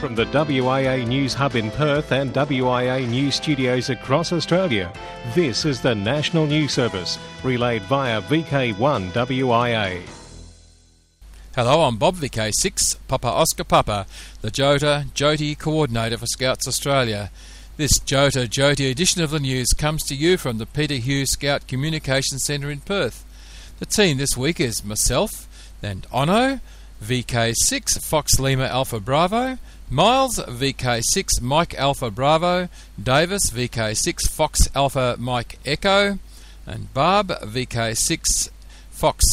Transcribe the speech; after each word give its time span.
From 0.00 0.14
the 0.14 0.26
WIA 0.26 1.06
News 1.06 1.32
Hub 1.32 1.56
in 1.56 1.70
Perth 1.70 2.12
and 2.12 2.30
WIA 2.34 3.08
News 3.08 3.36
studios 3.36 3.88
across 3.88 4.30
Australia, 4.30 4.92
this 5.34 5.64
is 5.64 5.80
the 5.80 5.94
National 5.94 6.46
News 6.46 6.72
Service, 6.72 7.18
relayed 7.42 7.80
via 7.84 8.20
VK1 8.20 9.12
WIA. 9.12 10.02
Hello, 11.54 11.84
I'm 11.84 11.96
Bob 11.96 12.16
VK6, 12.16 12.98
Papa 13.08 13.26
Oscar 13.26 13.64
Papa, 13.64 14.06
the 14.42 14.50
Jota 14.50 15.06
Joti 15.14 15.58
Coordinator 15.58 16.18
for 16.18 16.26
Scouts 16.26 16.68
Australia. 16.68 17.30
This 17.78 17.98
Jota 17.98 18.40
Joti 18.40 18.90
edition 18.90 19.22
of 19.22 19.30
the 19.30 19.40
news 19.40 19.68
comes 19.68 20.02
to 20.04 20.14
you 20.14 20.36
from 20.36 20.58
the 20.58 20.66
Peter 20.66 20.96
Hughes 20.96 21.30
Scout 21.30 21.66
Communication 21.66 22.38
Centre 22.38 22.70
in 22.70 22.80
Perth. 22.80 23.24
The 23.78 23.86
team 23.86 24.18
this 24.18 24.36
week 24.36 24.60
is 24.60 24.84
myself 24.84 25.48
and 25.82 26.06
Ono, 26.12 26.60
VK6 27.02 28.02
Fox 28.04 28.38
Lima 28.38 28.64
Alpha 28.64 29.00
Bravo, 29.00 29.58
Miles 29.88 30.38
VK6 30.38 31.40
Mike 31.40 31.72
Alpha 31.74 32.10
Bravo, 32.10 32.68
Davis 33.00 33.50
VK6 33.50 34.28
Fox 34.28 34.68
Alpha 34.74 35.14
Mike 35.16 35.60
Echo, 35.64 36.18
and 36.66 36.92
Barb 36.92 37.28
VK6 37.28 38.50
Fox 38.90 39.24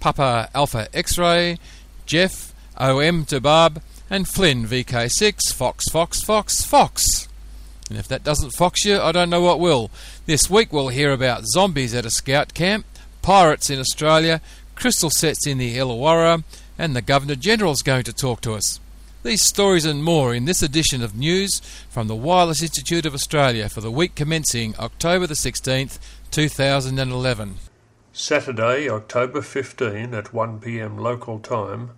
Papa 0.00 0.48
Alpha 0.54 0.88
X 0.94 1.18
Ray, 1.18 1.58
Jeff 2.06 2.54
OM 2.78 3.26
to 3.26 3.38
Barb, 3.38 3.82
and 4.08 4.26
Flynn 4.26 4.64
VK6 4.64 5.52
Fox 5.52 5.90
Fox 5.90 6.22
Fox 6.22 6.64
Fox. 6.64 7.28
And 7.90 7.98
if 7.98 8.08
that 8.08 8.24
doesn't 8.24 8.56
fox 8.56 8.86
you, 8.86 8.98
I 8.98 9.12
don't 9.12 9.28
know 9.28 9.42
what 9.42 9.60
will. 9.60 9.90
This 10.24 10.48
week 10.48 10.72
we'll 10.72 10.88
hear 10.88 11.12
about 11.12 11.44
zombies 11.44 11.94
at 11.94 12.06
a 12.06 12.10
scout 12.10 12.54
camp, 12.54 12.86
pirates 13.20 13.68
in 13.68 13.78
Australia, 13.78 14.40
crystal 14.74 15.10
sets 15.10 15.46
in 15.46 15.58
the 15.58 15.76
Illawarra, 15.76 16.44
and 16.78 16.96
the 16.96 17.02
Governor 17.02 17.34
General's 17.34 17.82
going 17.82 18.04
to 18.04 18.12
talk 18.14 18.40
to 18.40 18.54
us. 18.54 18.80
These 19.28 19.44
stories 19.44 19.84
and 19.84 20.02
more 20.02 20.34
in 20.34 20.46
this 20.46 20.62
edition 20.62 21.02
of 21.02 21.14
News 21.14 21.60
from 21.90 22.08
the 22.08 22.16
Wireless 22.16 22.62
Institute 22.62 23.04
of 23.04 23.12
Australia 23.12 23.68
for 23.68 23.82
the 23.82 23.90
week 23.90 24.14
commencing 24.14 24.74
October 24.78 25.26
the 25.26 25.34
16th, 25.34 25.98
2011. 26.30 27.56
Saturday, 28.14 28.88
October 28.88 29.42
15 29.42 30.14
at 30.14 30.32
1pm 30.32 30.98
local 30.98 31.40
time, 31.40 31.90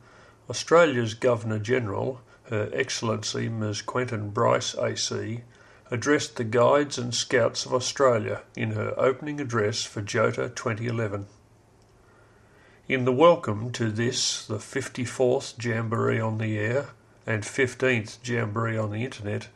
Australia's 0.48 1.14
Governor 1.14 1.60
General, 1.60 2.20
Her 2.48 2.68
Excellency 2.72 3.48
Ms 3.48 3.82
Quentin 3.82 4.30
Bryce 4.30 4.74
AC, 4.74 5.42
addressed 5.88 6.34
the 6.34 6.42
Guides 6.42 6.98
and 6.98 7.14
Scouts 7.14 7.64
of 7.64 7.72
Australia 7.72 8.42
in 8.56 8.72
her 8.72 8.92
opening 8.98 9.40
address 9.40 9.84
for 9.84 10.02
JOTA 10.02 10.56
2011. 10.56 11.26
In 12.88 13.04
the 13.04 13.12
welcome 13.12 13.70
to 13.70 13.92
this, 13.92 14.44
the 14.44 14.56
54th 14.56 15.64
Jamboree 15.64 16.18
on 16.18 16.38
the 16.38 16.58
Air 16.58 16.88
and 17.26 17.42
15th 17.42 18.18
Jamboree 18.22 18.78
on 18.78 18.90
the 18.90 19.04
Internet, 19.04 19.48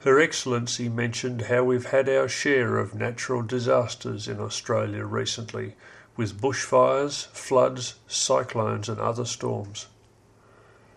Her 0.00 0.20
Excellency 0.20 0.88
mentioned 0.88 1.42
how 1.42 1.64
we've 1.64 1.86
had 1.86 2.08
our 2.08 2.28
share 2.28 2.78
of 2.78 2.94
natural 2.94 3.42
disasters 3.42 4.28
in 4.28 4.40
Australia 4.40 5.04
recently, 5.04 5.74
with 6.16 6.40
bushfires, 6.40 7.26
floods, 7.28 7.94
cyclones, 8.06 8.88
and 8.88 9.00
other 9.00 9.24
storms. 9.24 9.86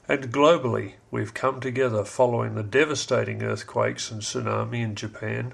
And 0.07 0.31
globally, 0.31 0.93
we've 1.11 1.33
come 1.33 1.59
together 1.59 2.05
following 2.05 2.55
the 2.55 2.63
devastating 2.63 3.43
earthquakes 3.43 4.09
and 4.11 4.21
tsunami 4.21 4.81
in 4.81 4.95
Japan 4.95 5.53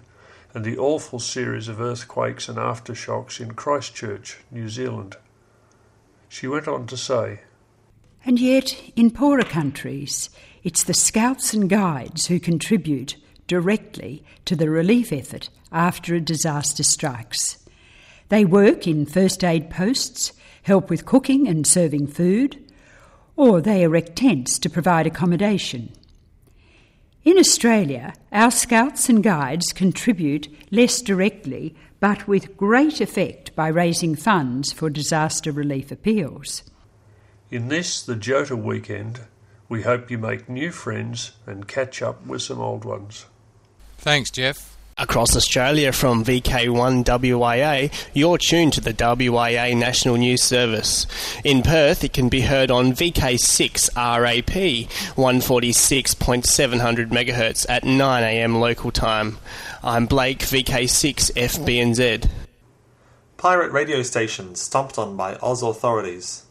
and 0.54 0.64
the 0.64 0.78
awful 0.78 1.20
series 1.20 1.68
of 1.68 1.82
earthquakes 1.82 2.48
and 2.48 2.58
aftershocks 2.58 3.40
in 3.40 3.54
Christchurch, 3.54 4.38
New 4.52 4.70
Zealand. 4.70 5.16
She 6.30 6.48
went 6.48 6.68
on 6.68 6.86
to 6.88 6.98
say, 6.98 7.42
And 8.26 8.40
yet, 8.40 8.76
in 8.96 9.10
poorer 9.10 9.44
countries, 9.44 10.30
it's 10.64 10.84
the 10.84 10.94
scouts 10.94 11.54
and 11.54 11.70
guides 11.70 12.28
who 12.28 12.40
contribute 12.40 13.18
directly 13.48 14.24
to 14.46 14.56
the 14.56 14.70
relief 14.70 15.12
effort 15.12 15.50
after 15.72 16.16
a 16.16 16.22
disaster 16.22 16.84
strikes. 16.84 17.58
They 18.30 18.46
work 18.46 18.88
in 18.88 19.06
first 19.06 19.44
aid 19.44 19.70
posts, 19.70 20.32
help 20.64 20.90
with 20.90 21.06
cooking 21.06 21.48
and 21.48 21.68
serving 21.68 22.08
food, 22.08 22.58
or 23.36 23.60
they 23.60 23.84
erect 23.84 24.16
tents 24.16 24.58
to 24.60 24.70
provide 24.70 25.06
accommodation. 25.06 25.92
In 27.24 27.38
Australia, 27.38 28.14
our 28.32 28.52
scouts 28.52 29.10
and 29.10 29.24
guides 29.24 29.74
contribute 29.74 30.48
less 30.72 31.02
directly 31.02 31.76
but 32.00 32.28
with 32.28 32.58
great 32.58 33.00
effect 33.00 33.56
by 33.56 33.70
raising 33.70 34.14
funds 34.14 34.74
for 34.74 34.90
disaster 34.90 35.54
relief 35.54 35.90
appeals. 35.90 36.64
In 37.50 37.70
this, 37.70 38.02
the 38.02 38.18
Jota 38.18 38.58
weekend, 38.58 39.22
we 39.70 39.82
hope 39.84 40.12
you 40.12 40.18
make 40.18 40.50
new 40.50 40.72
friends 40.72 41.32
and 41.46 41.68
catch 41.68 42.02
up 42.02 42.26
with 42.26 42.42
some 42.42 42.60
old 42.60 42.86
ones. 42.86 43.26
Thanks, 43.98 44.30
Jeff. 44.30 44.74
Across 44.96 45.36
Australia 45.36 45.92
from 45.92 46.24
VK1 46.24 47.04
WIA, 47.04 47.92
you're 48.14 48.38
tuned 48.38 48.74
to 48.74 48.82
the 48.82 48.94
WIA 48.94 49.76
National 49.76 50.18
News 50.18 50.44
Service. 50.44 51.08
In 51.44 51.64
Perth, 51.64 52.04
it 52.04 52.14
can 52.14 52.30
be 52.30 52.42
heard 52.42 52.70
on 52.70 52.94
VK6 52.94 53.90
RAP, 53.96 54.46
146.700 55.16 57.10
MHz 57.10 57.66
at 57.68 57.82
9am 57.84 58.60
local 58.60 58.92
time. 58.92 59.40
I'm 59.82 60.06
Blake, 60.06 60.40
VK6 60.40 61.32
FBNZ. 61.32 62.30
Pirate 63.38 63.72
radio 63.72 64.04
stations 64.04 64.62
stomped 64.62 65.00
on 65.00 65.18
by 65.18 65.38
Oz 65.42 65.64
authorities. 65.64 66.44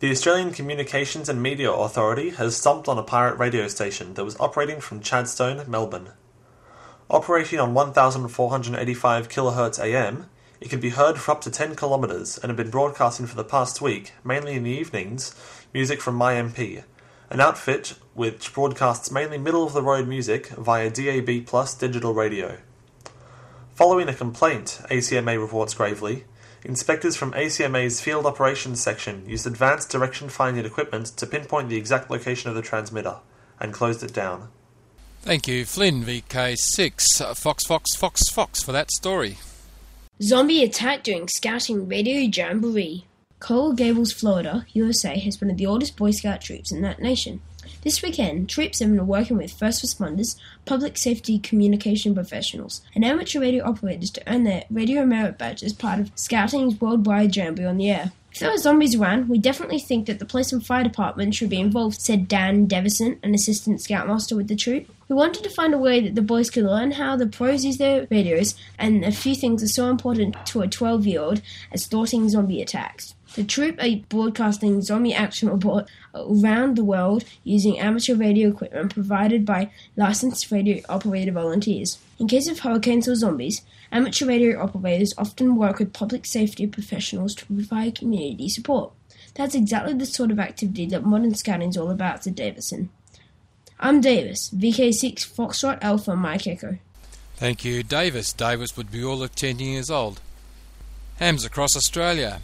The 0.00 0.10
Australian 0.10 0.54
Communications 0.54 1.28
and 1.28 1.42
Media 1.42 1.70
Authority 1.70 2.30
has 2.30 2.56
stomped 2.56 2.88
on 2.88 2.96
a 2.96 3.02
pirate 3.02 3.34
radio 3.34 3.68
station 3.68 4.14
that 4.14 4.24
was 4.24 4.34
operating 4.40 4.80
from 4.80 5.00
Chadstone, 5.00 5.68
Melbourne. 5.68 6.12
Operating 7.10 7.60
on 7.60 7.74
1485 7.74 9.28
kHz 9.28 9.78
AM, 9.78 10.30
it 10.58 10.70
can 10.70 10.80
be 10.80 10.88
heard 10.88 11.18
for 11.18 11.32
up 11.32 11.42
to 11.42 11.50
10 11.50 11.76
kilometres 11.76 12.38
and 12.38 12.48
have 12.48 12.56
been 12.56 12.70
broadcasting 12.70 13.26
for 13.26 13.36
the 13.36 13.44
past 13.44 13.82
week, 13.82 14.14
mainly 14.24 14.54
in 14.54 14.62
the 14.62 14.70
evenings, 14.70 15.34
music 15.74 16.00
from 16.00 16.18
MyMP, 16.18 16.82
an 17.28 17.40
outfit 17.40 17.92
which 18.14 18.54
broadcasts 18.54 19.10
mainly 19.10 19.36
middle 19.36 19.64
of 19.64 19.74
the 19.74 19.82
road 19.82 20.08
music 20.08 20.46
via 20.48 20.88
DAB 20.88 21.44
Plus 21.44 21.74
digital 21.74 22.14
radio. 22.14 22.56
Following 23.74 24.08
a 24.08 24.14
complaint, 24.14 24.80
ACMA 24.90 25.38
reports 25.38 25.74
gravely, 25.74 26.24
inspectors 26.64 27.16
from 27.16 27.32
ACMA's 27.32 28.00
Field 28.00 28.26
Operations 28.26 28.80
Section 28.80 29.28
used 29.28 29.46
advanced 29.46 29.90
direction 29.90 30.28
finding 30.28 30.64
equipment 30.64 31.06
to 31.16 31.26
pinpoint 31.26 31.68
the 31.68 31.76
exact 31.76 32.10
location 32.10 32.48
of 32.50 32.56
the 32.56 32.62
transmitter 32.62 33.16
and 33.58 33.72
closed 33.72 34.02
it 34.02 34.12
down. 34.12 34.48
Thank 35.22 35.46
you, 35.46 35.64
Flynn 35.66 36.02
VK6, 36.02 37.20
uh, 37.20 37.34
Fox 37.34 37.64
Fox 37.64 37.94
Fox 37.94 38.28
Fox, 38.30 38.62
for 38.62 38.72
that 38.72 38.90
story. 38.90 39.38
Zombie 40.22 40.62
attack 40.62 41.02
during 41.02 41.28
scouting 41.28 41.88
radio 41.88 42.20
jamboree. 42.20 43.04
Coral 43.38 43.72
Gables, 43.72 44.12
Florida, 44.12 44.66
USA 44.72 45.18
has 45.18 45.40
one 45.40 45.50
of 45.50 45.56
the 45.56 45.66
oldest 45.66 45.96
Boy 45.96 46.10
Scout 46.10 46.42
troops 46.42 46.72
in 46.72 46.82
that 46.82 47.00
nation. 47.00 47.40
This 47.82 48.02
weekend, 48.02 48.50
Troop 48.50 48.74
7 48.74 49.00
are 49.00 49.04
working 49.04 49.38
with 49.38 49.52
first 49.52 49.82
responders, 49.82 50.36
public 50.66 50.98
safety 50.98 51.38
communication 51.38 52.14
professionals, 52.14 52.82
and 52.94 53.02
amateur 53.02 53.40
radio 53.40 53.64
operators 53.64 54.10
to 54.10 54.22
earn 54.30 54.44
their 54.44 54.64
radio 54.70 55.06
merit 55.06 55.38
badge 55.38 55.62
as 55.62 55.72
part 55.72 55.98
of 55.98 56.14
Scouting's 56.14 56.78
worldwide 56.78 57.34
jamboree 57.34 57.64
on 57.64 57.78
the 57.78 57.90
air. 57.90 58.12
If 58.32 58.40
there 58.40 58.50
are 58.50 58.58
zombies 58.58 58.94
around, 58.94 59.30
we 59.30 59.38
definitely 59.38 59.78
think 59.78 60.06
that 60.06 60.18
the 60.18 60.26
police 60.26 60.52
and 60.52 60.64
fire 60.64 60.84
department 60.84 61.34
should 61.34 61.48
be 61.48 61.58
involved, 61.58 62.02
said 62.02 62.28
Dan 62.28 62.66
Davison, 62.66 63.18
an 63.22 63.34
assistant 63.34 63.80
scoutmaster 63.80 64.36
with 64.36 64.48
the 64.48 64.56
troop. 64.56 64.86
We 65.08 65.16
wanted 65.16 65.42
to 65.44 65.50
find 65.50 65.72
a 65.72 65.78
way 65.78 66.00
that 66.02 66.14
the 66.14 66.22
boys 66.22 66.50
could 66.50 66.64
learn 66.64 66.92
how 66.92 67.16
the 67.16 67.26
pros 67.26 67.64
use 67.64 67.78
their 67.78 68.06
radios, 68.10 68.56
and 68.78 69.06
a 69.06 69.10
few 69.10 69.34
things 69.34 69.62
are 69.62 69.68
so 69.68 69.88
important 69.88 70.36
to 70.46 70.60
a 70.60 70.68
12 70.68 71.06
year 71.06 71.22
old 71.22 71.40
as 71.72 71.86
thwarting 71.86 72.28
zombie 72.28 72.60
attacks. 72.60 73.14
The 73.34 73.44
troop 73.44 73.80
are 73.80 73.96
broadcasting 74.08 74.82
zombie 74.82 75.14
action 75.14 75.48
report 75.48 75.88
around 76.14 76.76
the 76.76 76.84
world 76.84 77.24
using 77.44 77.78
amateur 77.78 78.16
radio 78.16 78.48
equipment 78.48 78.92
provided 78.92 79.46
by 79.46 79.70
licensed 79.96 80.50
radio 80.50 80.82
operator 80.88 81.30
volunteers. 81.30 81.98
In 82.18 82.26
case 82.26 82.48
of 82.48 82.58
hurricanes 82.58 83.08
or 83.08 83.14
zombies, 83.14 83.62
amateur 83.92 84.26
radio 84.26 84.60
operators 84.60 85.14
often 85.16 85.54
work 85.54 85.78
with 85.78 85.92
public 85.92 86.26
safety 86.26 86.66
professionals 86.66 87.34
to 87.36 87.46
provide 87.46 87.98
community 87.98 88.48
support. 88.48 88.92
That's 89.34 89.54
exactly 89.54 89.94
the 89.94 90.06
sort 90.06 90.32
of 90.32 90.40
activity 90.40 90.86
that 90.86 91.04
modern 91.04 91.34
scouting 91.36 91.70
is 91.70 91.76
all 91.76 91.90
about, 91.90 92.24
said 92.24 92.34
Davison. 92.34 92.90
I'm 93.78 94.00
Davis, 94.00 94.50
VK6 94.50 95.34
Foxtrot 95.34 95.78
Alpha 95.82 96.16
Mike 96.16 96.48
Echo. 96.48 96.78
Thank 97.36 97.64
you, 97.64 97.84
Davis. 97.84 98.32
Davis 98.32 98.76
would 98.76 98.90
be 98.90 99.04
all 99.04 99.22
of 99.22 99.34
10 99.36 99.60
years 99.60 99.88
old. 99.88 100.20
Hams 101.18 101.44
across 101.44 101.76
Australia. 101.76 102.40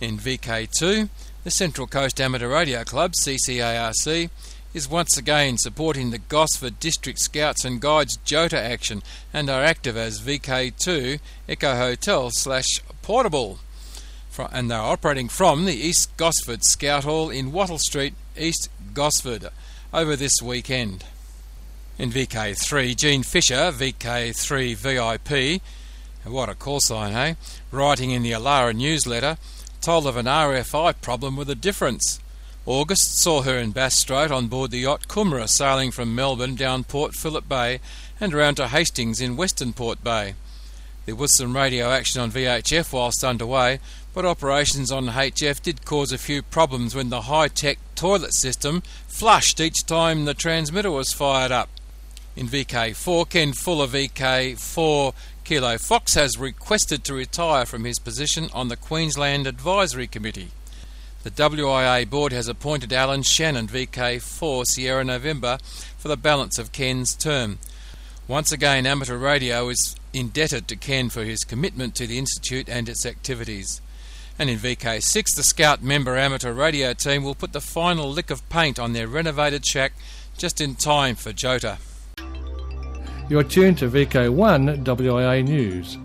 In 0.00 0.16
VK2, 0.16 1.08
the 1.42 1.50
Central 1.50 1.88
Coast 1.88 2.20
Amateur 2.20 2.48
Radio 2.48 2.84
Club, 2.84 3.14
CCARC, 3.14 4.30
is 4.72 4.88
once 4.88 5.16
again 5.16 5.58
supporting 5.58 6.10
the 6.10 6.18
Gosford 6.18 6.78
District 6.78 7.18
Scouts 7.18 7.64
and 7.64 7.80
Guides 7.80 8.16
Jota 8.18 8.60
action 8.60 9.02
and 9.32 9.50
are 9.50 9.64
active 9.64 9.96
as 9.96 10.20
VK2 10.20 11.18
Echo 11.48 11.74
Hotel 11.74 12.30
slash 12.30 12.80
Portable. 13.02 13.58
And 14.52 14.70
they're 14.70 14.78
operating 14.78 15.28
from 15.28 15.64
the 15.64 15.74
East 15.74 16.16
Gosford 16.16 16.62
Scout 16.62 17.02
Hall 17.02 17.28
in 17.28 17.50
Wattle 17.50 17.78
Street, 17.78 18.14
East 18.36 18.70
Gosford. 18.94 19.48
over 19.92 20.14
this 20.14 20.40
weekend. 20.40 21.04
In 21.98 22.10
VK3, 22.10 22.96
Gene 22.96 23.24
Fisher, 23.24 23.72
VK3 23.72 24.76
VIP, 24.76 25.60
what 26.24 26.48
a 26.48 26.54
call 26.54 26.78
sign, 26.80 27.14
eh? 27.14 27.34
Writing 27.72 28.10
in 28.10 28.22
the 28.22 28.32
Alara 28.32 28.74
newsletter, 28.74 29.38
told 29.88 30.06
of 30.06 30.18
an 30.18 30.26
RFI 30.26 31.00
problem 31.00 31.34
with 31.34 31.48
a 31.48 31.54
difference. 31.54 32.20
August 32.66 33.18
saw 33.18 33.40
her 33.40 33.56
in 33.56 33.70
Bass 33.70 33.94
Strait 33.94 34.30
on 34.30 34.46
board 34.46 34.70
the 34.70 34.80
yacht 34.80 35.08
Coomera 35.08 35.48
sailing 35.48 35.92
from 35.92 36.14
Melbourne 36.14 36.56
down 36.56 36.84
Port 36.84 37.14
Phillip 37.14 37.48
Bay 37.48 37.80
and 38.20 38.34
round 38.34 38.58
to 38.58 38.68
Hastings 38.68 39.18
in 39.18 39.34
Western 39.34 39.72
Port 39.72 40.04
Bay. 40.04 40.34
There 41.06 41.14
was 41.14 41.34
some 41.34 41.56
radio 41.56 41.90
action 41.90 42.20
on 42.20 42.30
VHF 42.30 42.92
whilst 42.92 43.24
underway, 43.24 43.80
but 44.12 44.26
operations 44.26 44.92
on 44.92 45.06
HF 45.06 45.62
did 45.62 45.86
cause 45.86 46.12
a 46.12 46.18
few 46.18 46.42
problems 46.42 46.94
when 46.94 47.08
the 47.08 47.22
high 47.22 47.48
tech 47.48 47.78
toilet 47.94 48.34
system 48.34 48.82
flushed 49.06 49.58
each 49.58 49.86
time 49.86 50.26
the 50.26 50.34
transmitter 50.34 50.90
was 50.90 51.14
fired 51.14 51.50
up. 51.50 51.70
In 52.38 52.46
VK4, 52.46 53.28
Ken 53.28 53.52
Fuller 53.52 53.88
VK4 53.88 55.12
Kilo 55.42 55.76
Fox 55.76 56.14
has 56.14 56.38
requested 56.38 57.02
to 57.02 57.12
retire 57.12 57.66
from 57.66 57.84
his 57.84 57.98
position 57.98 58.48
on 58.52 58.68
the 58.68 58.76
Queensland 58.76 59.48
Advisory 59.48 60.06
Committee. 60.06 60.52
The 61.24 61.32
WIA 61.32 62.08
board 62.08 62.30
has 62.30 62.46
appointed 62.46 62.92
Alan 62.92 63.24
Shannon 63.24 63.66
VK4 63.66 64.66
Sierra 64.66 65.02
November 65.02 65.58
for 65.96 66.06
the 66.06 66.16
balance 66.16 66.60
of 66.60 66.70
Ken's 66.70 67.16
term. 67.16 67.58
Once 68.28 68.52
again, 68.52 68.86
amateur 68.86 69.16
radio 69.16 69.68
is 69.68 69.96
indebted 70.12 70.68
to 70.68 70.76
Ken 70.76 71.08
for 71.08 71.24
his 71.24 71.42
commitment 71.42 71.96
to 71.96 72.06
the 72.06 72.18
Institute 72.18 72.68
and 72.68 72.88
its 72.88 73.04
activities. 73.04 73.80
And 74.38 74.48
in 74.48 74.60
VK6, 74.60 75.34
the 75.34 75.42
Scout 75.42 75.82
member 75.82 76.16
amateur 76.16 76.52
radio 76.52 76.92
team 76.92 77.24
will 77.24 77.34
put 77.34 77.52
the 77.52 77.60
final 77.60 78.08
lick 78.08 78.30
of 78.30 78.48
paint 78.48 78.78
on 78.78 78.92
their 78.92 79.08
renovated 79.08 79.66
shack 79.66 79.94
just 80.36 80.60
in 80.60 80.76
time 80.76 81.16
for 81.16 81.32
Jota. 81.32 81.78
You're 83.28 83.42
tuned 83.42 83.76
to 83.78 83.90
VK1 83.90 84.84
WIA 84.84 85.44
News. 85.44 85.98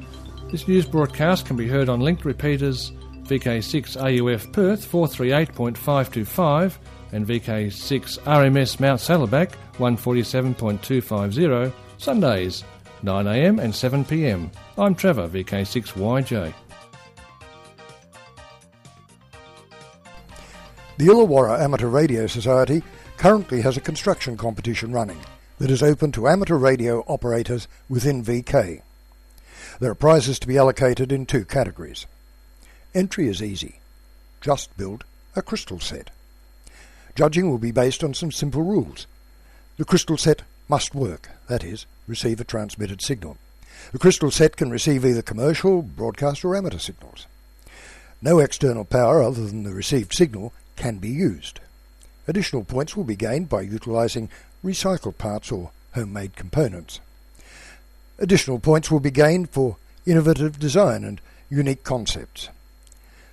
This 0.52 0.68
news 0.68 0.86
broadcast 0.86 1.46
can 1.46 1.56
be 1.56 1.70
heard 1.70 1.88
on 1.88 2.02
linked 2.02 2.26
repeaters 2.26 2.92
VK6 3.24 3.96
AUF 3.96 4.52
Perth 4.52 4.92
438.525 4.92 6.74
and 7.14 7.26
VK6 7.26 8.20
RMS 8.24 8.82
Mount 8.82 9.00
Saddleback 9.00 9.58
147.250 9.78 11.72
Sundays 11.98 12.66
9am 13.06 13.62
and 13.62 13.72
7pm. 13.72 14.52
I'm 14.78 14.94
Trevor, 14.94 15.30
VK6YJ. 15.30 16.54
The 20.98 21.06
Illawarra 21.06 21.62
Amateur 21.62 21.88
Radio 21.88 22.28
Society 22.28 22.84
currently 23.16 23.62
has 23.62 23.78
a 23.78 23.82
construction 23.82 24.36
competition 24.36 24.92
running 24.92 25.20
that 25.60 25.72
is 25.72 25.84
open 25.84 26.12
to 26.12 26.28
amateur 26.28 26.58
radio 26.58 27.04
operators 27.08 27.68
within 27.90 28.24
VK. 28.24 28.82
There 29.80 29.92
are 29.92 29.96
prizes 29.96 30.40
to 30.40 30.48
be 30.48 30.58
allocated 30.58 31.12
in 31.12 31.26
two 31.26 31.46
categories. 31.46 32.06
Entry 32.94 33.28
is 33.28 33.42
easy. 33.42 33.80
Just 34.42 34.76
build 34.78 35.04
a 35.36 35.42
crystal 35.42 35.80
set. 35.80 36.10
Judging 37.16 37.50
will 37.50 37.58
be 37.58 37.72
based 37.72 38.04
on 38.04 38.14
some 38.14 38.32
simple 38.32 38.62
rules. 38.62 39.08
The 39.78 39.86
crystal 39.86 40.18
set 40.18 40.44
must 40.68 40.96
work, 40.96 41.30
that 41.48 41.64
is, 41.64 41.86
receive 42.08 42.40
a 42.40 42.44
transmitted 42.44 43.02
signal. 43.02 43.38
The 43.92 44.00
crystal 44.00 44.32
set 44.32 44.56
can 44.56 44.70
receive 44.70 45.06
either 45.06 45.22
commercial, 45.22 45.82
broadcast 45.82 46.44
or 46.46 46.56
amateur 46.56 46.78
signals. 46.78 47.28
No 48.22 48.40
external 48.40 48.86
power 48.86 49.22
other 49.22 49.46
than 49.46 49.64
the 49.64 49.74
received 49.74 50.14
signal 50.14 50.54
can 50.76 50.98
be 50.98 51.10
used. 51.10 51.60
Additional 52.28 52.64
points 52.64 52.96
will 52.96 53.04
be 53.04 53.16
gained 53.16 53.50
by 53.50 53.62
utilising 53.62 54.30
recycled 54.64 55.18
parts 55.18 55.52
or 55.52 55.72
homemade 55.94 56.36
components. 56.36 57.00
Additional 58.20 58.60
points 58.60 58.90
will 58.90 59.00
be 59.00 59.12
gained 59.12 59.50
for 59.50 59.78
innovative 60.06 60.60
design 60.60 61.04
and 61.04 61.20
unique 61.50 61.84
concepts. 61.84 62.50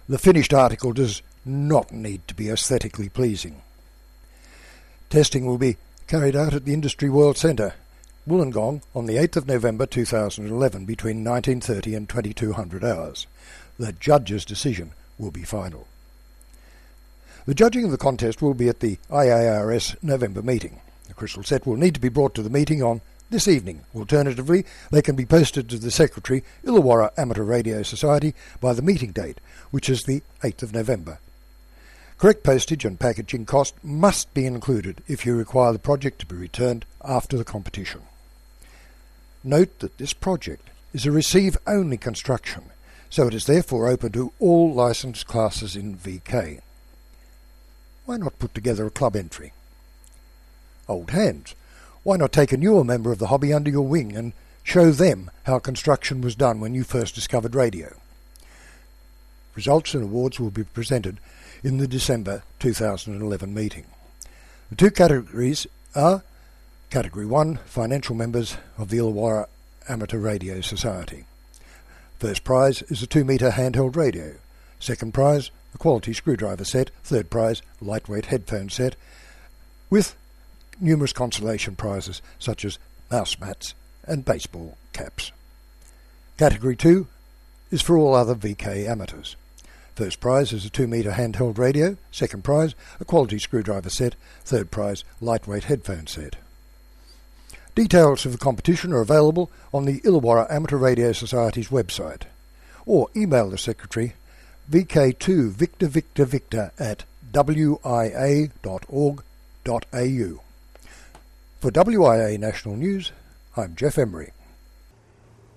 The 0.08 0.18
finished 0.18 0.52
article 0.52 0.92
does 0.92 1.22
not 1.44 1.92
need 1.92 2.26
to 2.28 2.34
be 2.34 2.50
aesthetically 2.50 3.08
pleasing. 3.08 3.62
Testing 5.08 5.46
will 5.46 5.58
be 5.58 5.76
carried 6.06 6.36
out 6.36 6.54
at 6.54 6.64
the 6.64 6.74
Industry 6.74 7.08
World 7.08 7.36
Centre, 7.36 7.74
Wollongong, 8.28 8.82
on 8.94 9.06
the 9.06 9.16
8th 9.16 9.36
of 9.36 9.46
November 9.46 9.86
2011 9.86 10.84
between 10.84 11.24
1930 11.24 11.94
and 11.94 12.08
2200 12.08 12.84
hours. 12.84 13.26
The 13.78 13.92
judge's 13.92 14.44
decision 14.44 14.92
will 15.18 15.30
be 15.30 15.42
final. 15.42 15.86
The 17.46 17.54
judging 17.54 17.84
of 17.84 17.90
the 17.90 17.98
contest 17.98 18.42
will 18.42 18.54
be 18.54 18.68
at 18.68 18.80
the 18.80 18.98
IARS 19.10 19.96
November 20.02 20.42
meeting. 20.42 20.80
The 21.10 21.14
crystal 21.14 21.42
set 21.42 21.66
will 21.66 21.76
need 21.76 21.94
to 21.94 22.00
be 22.00 22.08
brought 22.08 22.36
to 22.36 22.42
the 22.42 22.48
meeting 22.48 22.84
on 22.84 23.00
this 23.30 23.48
evening. 23.48 23.80
Alternatively, 23.96 24.64
they 24.92 25.02
can 25.02 25.16
be 25.16 25.26
posted 25.26 25.68
to 25.68 25.76
the 25.76 25.90
Secretary, 25.90 26.44
Illawarra 26.64 27.10
Amateur 27.18 27.42
Radio 27.42 27.82
Society, 27.82 28.32
by 28.60 28.74
the 28.74 28.80
meeting 28.80 29.10
date, 29.10 29.40
which 29.72 29.90
is 29.90 30.04
the 30.04 30.22
8th 30.44 30.62
of 30.62 30.72
November. 30.72 31.18
Correct 32.16 32.44
postage 32.44 32.84
and 32.84 33.00
packaging 33.00 33.44
cost 33.44 33.74
must 33.82 34.32
be 34.34 34.46
included 34.46 35.02
if 35.08 35.26
you 35.26 35.34
require 35.34 35.72
the 35.72 35.80
project 35.80 36.20
to 36.20 36.26
be 36.26 36.36
returned 36.36 36.84
after 37.04 37.36
the 37.36 37.44
competition. 37.44 38.02
Note 39.42 39.80
that 39.80 39.98
this 39.98 40.12
project 40.12 40.70
is 40.92 41.06
a 41.06 41.10
receive-only 41.10 41.96
construction, 41.96 42.66
so 43.10 43.26
it 43.26 43.34
is 43.34 43.46
therefore 43.46 43.88
open 43.88 44.12
to 44.12 44.32
all 44.38 44.72
licensed 44.72 45.26
classes 45.26 45.74
in 45.74 45.96
VK. 45.96 46.60
Why 48.04 48.16
not 48.16 48.38
put 48.38 48.54
together 48.54 48.86
a 48.86 48.90
club 48.90 49.16
entry? 49.16 49.52
Old 50.90 51.10
hands. 51.10 51.54
Why 52.02 52.16
not 52.16 52.32
take 52.32 52.50
a 52.50 52.56
newer 52.56 52.82
member 52.82 53.12
of 53.12 53.20
the 53.20 53.28
hobby 53.28 53.52
under 53.52 53.70
your 53.70 53.86
wing 53.86 54.16
and 54.16 54.32
show 54.64 54.90
them 54.90 55.30
how 55.44 55.60
construction 55.60 56.20
was 56.20 56.34
done 56.34 56.58
when 56.58 56.74
you 56.74 56.82
first 56.82 57.14
discovered 57.14 57.54
radio? 57.54 57.94
Results 59.54 59.94
and 59.94 60.02
awards 60.02 60.40
will 60.40 60.50
be 60.50 60.64
presented 60.64 61.18
in 61.62 61.78
the 61.78 61.86
December 61.86 62.42
2011 62.58 63.54
meeting. 63.54 63.84
The 64.70 64.76
two 64.76 64.90
categories 64.90 65.66
are 65.94 66.24
Category 66.90 67.26
1 67.26 67.60
Financial 67.66 68.16
Members 68.16 68.56
of 68.76 68.88
the 68.88 68.98
Illawarra 68.98 69.46
Amateur 69.88 70.18
Radio 70.18 70.60
Society. 70.60 71.24
First 72.18 72.42
prize 72.42 72.82
is 72.82 73.00
a 73.00 73.06
2 73.06 73.24
metre 73.24 73.50
handheld 73.50 73.94
radio. 73.94 74.34
Second 74.80 75.14
prize, 75.14 75.52
a 75.72 75.78
quality 75.78 76.12
screwdriver 76.12 76.64
set. 76.64 76.90
Third 77.04 77.30
prize, 77.30 77.62
lightweight 77.80 78.26
headphone 78.26 78.70
set 78.70 78.96
with 79.88 80.16
numerous 80.80 81.12
consolation 81.12 81.76
prizes 81.76 82.22
such 82.38 82.64
as 82.64 82.78
mouse 83.10 83.38
mats 83.38 83.74
and 84.06 84.24
baseball 84.24 84.76
caps. 84.92 85.32
Category 86.38 86.76
2 86.76 87.06
is 87.70 87.82
for 87.82 87.96
all 87.96 88.14
other 88.14 88.34
VK 88.34 88.88
amateurs. 88.88 89.36
First 89.94 90.20
prize 90.20 90.52
is 90.52 90.64
a 90.64 90.70
2 90.70 90.86
metre 90.86 91.12
handheld 91.12 91.58
radio, 91.58 91.96
second 92.10 92.42
prize 92.42 92.74
a 93.00 93.04
quality 93.04 93.38
screwdriver 93.38 93.90
set, 93.90 94.14
third 94.44 94.70
prize 94.70 95.04
lightweight 95.20 95.64
headphone 95.64 96.06
set. 96.06 96.36
Details 97.74 98.24
of 98.26 98.32
the 98.32 98.38
competition 98.38 98.92
are 98.92 99.00
available 99.00 99.50
on 99.72 99.84
the 99.84 100.00
Illawarra 100.00 100.50
Amateur 100.50 100.76
Radio 100.76 101.12
Society's 101.12 101.68
website 101.68 102.22
or 102.86 103.08
email 103.14 103.50
the 103.50 103.58
secretary 103.58 104.14
vk2 104.70 105.50
victor 105.50 105.86
victor 105.86 106.24
victor 106.24 106.72
at 106.78 107.04
wia.org.au. 107.32 108.50
For 111.60 111.70
WIA 111.70 112.36
National 112.38 112.74
News, 112.74 113.12
I'm 113.54 113.76
Jeff 113.76 113.98
Emery. 113.98 114.32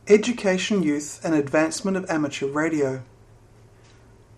Education, 0.06 0.84
Youth 0.84 1.24
and 1.24 1.34
Advancement 1.34 1.96
of 1.96 2.06
Amateur 2.10 2.48
Radio. 2.48 3.04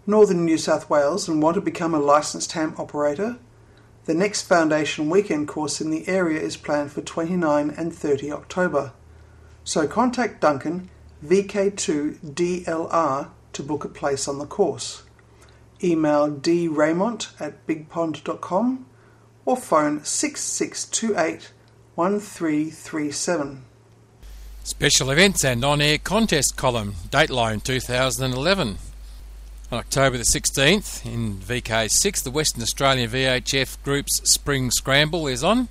Northern 0.05 0.45
New 0.45 0.59
South 0.59 0.87
Wales 0.91 1.27
and 1.27 1.41
want 1.41 1.55
to 1.55 1.61
become 1.61 1.95
a 1.95 1.99
licensed 1.99 2.51
ham 2.51 2.75
operator? 2.77 3.37
The 4.03 4.13
next 4.13 4.43
Foundation 4.43 5.09
Weekend 5.09 5.47
course 5.47 5.81
in 5.81 5.89
the 5.89 6.07
area 6.07 6.39
is 6.39 6.55
planned 6.55 6.91
for 6.91 7.01
29 7.01 7.71
and 7.71 7.91
30 7.91 8.31
October. 8.31 8.93
So 9.63 9.87
contact 9.87 10.41
Duncan, 10.41 10.91
VK2DLR, 11.25 13.29
to 13.53 13.63
book 13.63 13.83
a 13.83 13.89
place 13.89 14.27
on 14.27 14.37
the 14.37 14.45
course. 14.45 15.01
Email 15.83 16.29
draymont 16.29 17.29
at 17.41 17.65
bigpond.com 17.65 18.85
or 19.45 19.57
phone 19.57 20.03
6628 20.03 21.53
1337. 21.95 23.63
Special 24.65 25.11
events 25.11 25.45
and 25.45 25.63
on 25.63 25.79
air 25.79 25.97
contest 25.97 26.57
column, 26.57 26.95
Dateline 27.09 27.63
2011. 27.63 28.77
On 29.71 29.79
October 29.79 30.17
the 30.17 30.23
16th, 30.23 31.05
in 31.05 31.37
VK6, 31.37 32.23
the 32.23 32.31
Western 32.31 32.63
Australian 32.63 33.09
VHF 33.09 33.81
Group's 33.83 34.21
Spring 34.29 34.71
Scramble 34.71 35.25
is 35.27 35.41
on. 35.41 35.69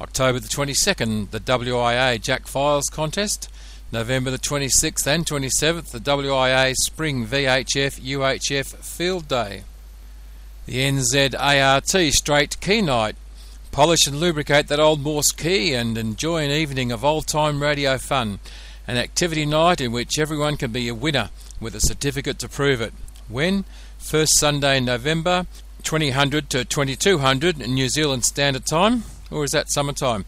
October 0.00 0.40
the 0.40 0.48
22nd, 0.48 1.30
the 1.30 1.38
WIA 1.38 2.20
Jack 2.20 2.48
Files 2.48 2.88
contest. 2.90 3.48
November 3.92 4.32
the 4.32 4.38
26th 4.38 5.06
and 5.06 5.24
27th, 5.24 5.92
the 5.92 6.00
WIA 6.00 6.74
Spring 6.74 7.24
VHF 7.24 8.00
UHF 8.00 8.78
Field 8.78 9.28
Day. 9.28 9.62
The 10.66 10.78
NZART 10.78 12.12
Straight 12.12 12.60
Key 12.60 12.82
Night 12.82 13.14
Polish 13.72 14.06
and 14.06 14.20
lubricate 14.20 14.68
that 14.68 14.78
old 14.78 15.00
Morse 15.00 15.32
key 15.32 15.72
and 15.72 15.96
enjoy 15.96 16.44
an 16.44 16.50
evening 16.50 16.92
of 16.92 17.06
old 17.06 17.26
time 17.26 17.62
radio 17.62 17.96
fun. 17.96 18.38
An 18.86 18.98
activity 18.98 19.46
night 19.46 19.80
in 19.80 19.92
which 19.92 20.18
everyone 20.18 20.58
can 20.58 20.72
be 20.72 20.88
a 20.88 20.94
winner 20.94 21.30
with 21.58 21.74
a 21.74 21.80
certificate 21.80 22.38
to 22.40 22.50
prove 22.50 22.82
it. 22.82 22.92
When? 23.28 23.64
First 23.96 24.38
Sunday 24.38 24.76
in 24.76 24.84
November, 24.84 25.46
2000 25.84 26.50
to 26.50 26.66
2200 26.66 27.66
New 27.66 27.88
Zealand 27.88 28.26
Standard 28.26 28.66
Time, 28.66 29.04
or 29.30 29.42
is 29.42 29.52
that 29.52 29.70
summertime? 29.70 30.26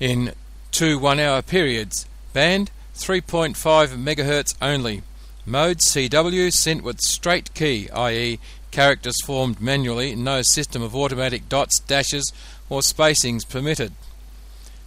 In 0.00 0.32
two 0.70 0.98
one 0.98 1.20
hour 1.20 1.42
periods. 1.42 2.06
Band 2.32 2.70
3.5 2.94 3.54
MHz 3.88 4.54
only. 4.62 5.02
Mode 5.44 5.78
CW 5.78 6.50
sent 6.50 6.82
with 6.82 7.02
straight 7.02 7.52
key, 7.52 7.90
i.e., 7.90 8.38
characters 8.70 9.16
formed 9.24 9.60
manually, 9.60 10.14
no 10.14 10.42
system 10.42 10.82
of 10.82 10.94
automatic 10.94 11.48
dots, 11.48 11.78
dashes, 11.78 12.32
or 12.68 12.80
spacings 12.80 13.48
permitted. 13.48 13.92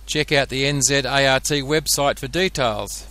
Check 0.05 0.31
out 0.31 0.49
the 0.49 0.63
NZART 0.63 1.63
website 1.63 2.17
for 2.17 2.27
details. 2.27 3.07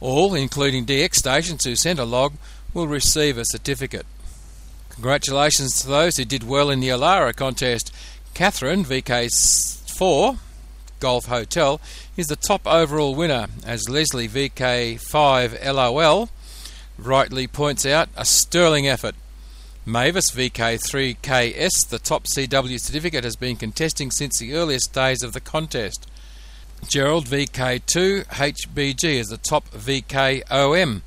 All, 0.00 0.34
including 0.34 0.84
DX 0.84 1.14
stations 1.14 1.64
who 1.64 1.74
sent 1.74 1.98
a 1.98 2.04
log, 2.04 2.34
will 2.74 2.86
receive 2.86 3.38
a 3.38 3.44
certificate. 3.44 4.06
Congratulations 4.90 5.80
to 5.80 5.88
those 5.88 6.16
who 6.16 6.24
did 6.24 6.42
well 6.42 6.70
in 6.70 6.80
the 6.80 6.88
Alara 6.88 7.34
contest. 7.34 7.92
Catherine, 8.34 8.84
VK4, 8.84 10.38
Golf 11.00 11.26
Hotel, 11.26 11.80
is 12.16 12.26
the 12.26 12.36
top 12.36 12.66
overall 12.66 13.14
winner, 13.14 13.46
as 13.64 13.88
Leslie, 13.88 14.28
VK5 14.28 15.64
LOL, 15.64 16.28
rightly 16.98 17.46
points 17.46 17.86
out, 17.86 18.08
a 18.16 18.24
sterling 18.24 18.86
effort. 18.86 19.14
Mavis 19.88 20.32
VK3KS, 20.32 21.90
the 21.90 22.00
top 22.00 22.24
CW 22.24 22.80
certificate, 22.80 23.22
has 23.22 23.36
been 23.36 23.54
contesting 23.54 24.10
since 24.10 24.40
the 24.40 24.52
earliest 24.52 24.92
days 24.92 25.22
of 25.22 25.32
the 25.32 25.40
contest. 25.40 26.10
Gerald 26.88 27.26
VK2 27.26 28.26
HBG 28.26 29.04
is 29.04 29.28
the 29.28 29.36
top 29.36 29.70
VKOM. 29.70 31.02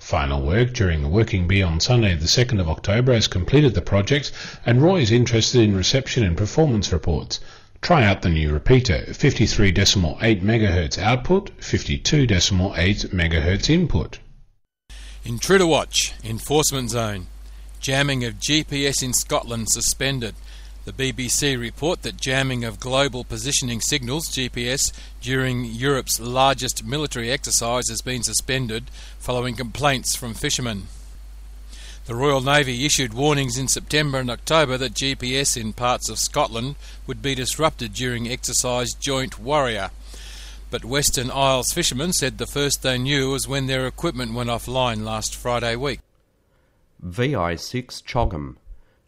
Final 0.07 0.41
work 0.41 0.73
during 0.73 1.03
the 1.03 1.09
working 1.09 1.49
bee 1.49 1.65
on 1.65 1.81
Sunday 1.81 2.15
the 2.15 2.27
2nd 2.27 2.61
of 2.61 2.69
October 2.69 3.13
has 3.13 3.27
completed 3.27 3.75
the 3.75 3.83
project 3.83 4.31
and 4.65 4.81
Roy 4.81 5.01
is 5.01 5.11
interested 5.11 5.63
in 5.63 5.75
reception 5.75 6.23
and 6.23 6.37
performance 6.37 6.93
reports. 6.93 7.41
Try 7.81 8.05
out 8.05 8.23
the 8.23 8.29
new 8.29 8.53
repeater, 8.53 9.05
53.8 9.09 10.21
MHz 10.43 10.99
output, 10.99 11.51
52.8 11.59 13.13
MHz 13.13 13.69
input. 13.69 14.21
Intruder 15.25 15.67
Watch, 15.67 16.13
Enforcement 16.23 16.91
Zone. 16.91 17.27
Jamming 17.81 18.25
of 18.25 18.35
GPS 18.35 19.03
in 19.03 19.13
Scotland 19.13 19.71
suspended. 19.71 20.37
The 20.87 20.93
BBC 20.93 21.59
report 21.59 22.03
that 22.03 22.17
jamming 22.17 22.63
of 22.63 22.79
global 22.79 23.25
positioning 23.25 23.81
signals 23.81 24.29
GPS 24.29 24.93
during 25.21 25.65
Europe's 25.65 26.21
largest 26.21 26.85
military 26.85 27.33
exercise 27.33 27.89
has 27.89 28.01
been 28.01 28.23
suspended 28.23 28.85
following 29.19 29.57
complaints 29.57 30.15
from 30.15 30.33
fishermen. 30.33 30.85
The 32.05 32.15
Royal 32.15 32.41
Navy 32.41 32.87
issued 32.87 33.15
warnings 33.15 33.59
in 33.59 33.67
September 33.67 34.21
and 34.21 34.31
October 34.31 34.79
that 34.79 34.95
GPS 34.95 35.61
in 35.61 35.73
parts 35.73 36.09
of 36.09 36.21
Scotland 36.21 36.77
would 37.09 37.21
be 37.21 37.35
disrupted 37.35 37.93
during 37.93 38.29
exercise 38.29 38.95
Joint 38.95 39.41
Warrior. 39.41 39.91
But 40.71 40.85
Western 40.85 41.33
Isles 41.33 41.73
fishermen 41.73 42.13
said 42.13 42.39
the 42.39 42.47
first 42.47 42.85
they 42.85 42.97
knew 42.97 43.33
was 43.33 43.49
when 43.49 43.67
their 43.67 43.89
equipment 43.89 44.35
went 44.35 44.51
offline 44.51 45.03
last 45.03 45.35
Friday 45.35 45.75
week. 45.75 45.99
VI6 47.05 48.05
CHOGM 48.05 48.59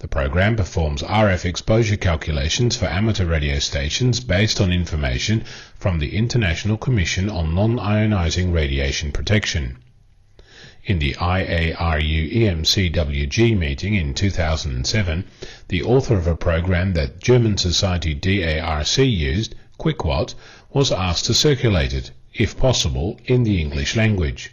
The 0.00 0.06
program 0.06 0.54
performs 0.54 1.02
RF 1.02 1.44
exposure 1.44 1.96
calculations 1.96 2.76
for 2.76 2.86
amateur 2.86 3.24
radio 3.24 3.58
stations 3.58 4.20
based 4.20 4.60
on 4.60 4.70
information 4.70 5.42
from 5.74 5.98
the 5.98 6.14
International 6.16 6.76
Commission 6.76 7.28
on 7.28 7.52
Non-Ionizing 7.52 8.52
Radiation 8.52 9.10
Protection. 9.10 9.76
In 10.84 11.00
the 11.00 11.14
IARU 11.14 12.32
EMCWG 12.32 13.58
meeting 13.58 13.96
in 13.96 14.14
2007, 14.14 15.24
the 15.66 15.82
author 15.82 16.16
of 16.16 16.28
a 16.28 16.36
program 16.36 16.92
that 16.92 17.18
German 17.18 17.56
Society 17.56 18.14
DARC 18.14 18.98
used, 19.04 19.56
QuickWatt, 19.80 20.34
was 20.70 20.92
asked 20.92 21.24
to 21.24 21.34
circulate 21.34 21.92
it, 21.92 22.12
if 22.32 22.56
possible, 22.56 23.18
in 23.24 23.42
the 23.42 23.60
English 23.60 23.96
language. 23.96 24.52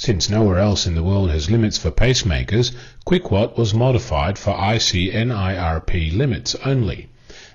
Since 0.00 0.30
nowhere 0.30 0.58
else 0.58 0.86
in 0.86 0.94
the 0.94 1.02
world 1.02 1.28
has 1.32 1.50
limits 1.50 1.76
for 1.76 1.90
pacemakers, 1.90 2.70
QuickWatt 3.04 3.58
was 3.58 3.74
modified 3.74 4.38
for 4.38 4.54
ICNIRP 4.54 6.16
limits 6.16 6.54
only, 6.64 7.08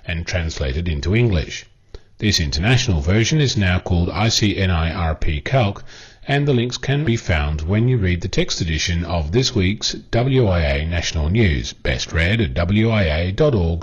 and 0.06 0.26
translated 0.26 0.86
into 0.86 1.16
English. 1.16 1.64
This 2.18 2.38
international 2.38 3.00
version 3.00 3.40
is 3.40 3.56
now 3.56 3.78
called 3.78 4.10
ICNIRP 4.10 5.42
Calc, 5.46 5.84
and 6.28 6.46
the 6.46 6.52
links 6.52 6.76
can 6.76 7.02
be 7.02 7.16
found 7.16 7.62
when 7.62 7.88
you 7.88 7.96
read 7.96 8.20
the 8.20 8.28
text 8.28 8.60
edition 8.60 9.06
of 9.06 9.32
this 9.32 9.54
week's 9.54 9.94
WIA 10.12 10.86
National 10.86 11.30
News, 11.30 11.72
best 11.72 12.12
read 12.12 12.42
at 12.42 12.52
wia.org.au. 12.52 13.80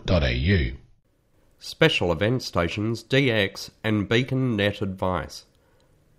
Special 1.58 2.12
event 2.12 2.44
stations 2.44 3.03
DX 3.03 3.72
and 3.84 4.08
Beacon 4.08 4.56
Net 4.56 4.84
Advice. 4.84 5.46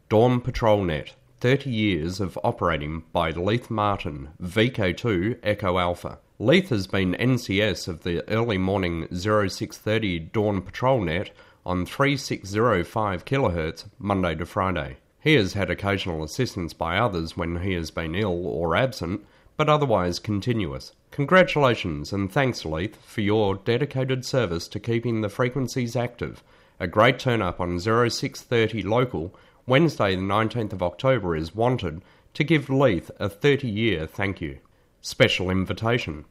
Dawn 0.09 0.41
Patrol 0.41 0.83
Net, 0.83 1.15
30 1.43 1.71
years 1.71 2.21
of 2.21 2.39
operating 2.45 3.03
by 3.13 3.33
Leith 3.33 3.69
Martin, 3.69 4.29
VK2 4.41 5.41
Echo 5.43 5.77
Alpha. 5.77 6.21
Leith 6.39 6.69
has 6.69 6.87
been 6.87 7.15
NCS 7.15 7.89
of 7.89 8.05
the 8.05 8.23
early 8.31 8.59
morning 8.59 9.09
0630 9.13 10.21
Dawn 10.21 10.63
Patrol 10.63 11.01
Net 11.01 11.33
on 11.67 11.85
3605 11.85 13.25
kHz 13.25 13.87
Monday 13.99 14.37
to 14.37 14.47
Friday. 14.47 14.99
He 15.19 15.35
has 15.35 15.55
had 15.55 15.69
occasional 15.69 16.23
assistance 16.23 16.73
by 16.73 16.97
others 16.97 17.37
when 17.37 17.57
he 17.57 17.73
has 17.73 17.91
been 17.91 18.15
ill 18.15 18.47
or 18.47 18.77
absent, 18.77 19.27
but 19.57 19.69
otherwise 19.69 20.21
continuous. 20.21 20.93
Congratulations 21.11 22.13
and 22.13 22.31
thanks, 22.31 22.65
Leith, 22.65 23.05
for 23.05 23.21
your 23.21 23.57
dedicated 23.57 24.25
service 24.25 24.69
to 24.69 24.79
keeping 24.79 25.23
the 25.23 25.29
frequencies 25.29 25.97
active. 25.97 26.41
A 26.79 26.87
great 26.87 27.19
turn 27.19 27.43
up 27.43 27.61
on 27.61 27.81
0630 27.81 28.83
local, 28.83 29.35
Wednesday 29.65 30.17
the 30.17 30.23
19th 30.23 30.73
of 30.73 30.83
October, 30.83 31.37
is 31.37 31.55
wanted 31.55 32.03
to 32.35 32.43
give 32.43 32.69
Leith 32.69 33.13
a 33.21 33.29
30 33.29 33.69
year 33.69 34.09
thank 34.09 34.41
you. 34.41 34.59
Special 35.01 35.51
invitation. 35.51 36.25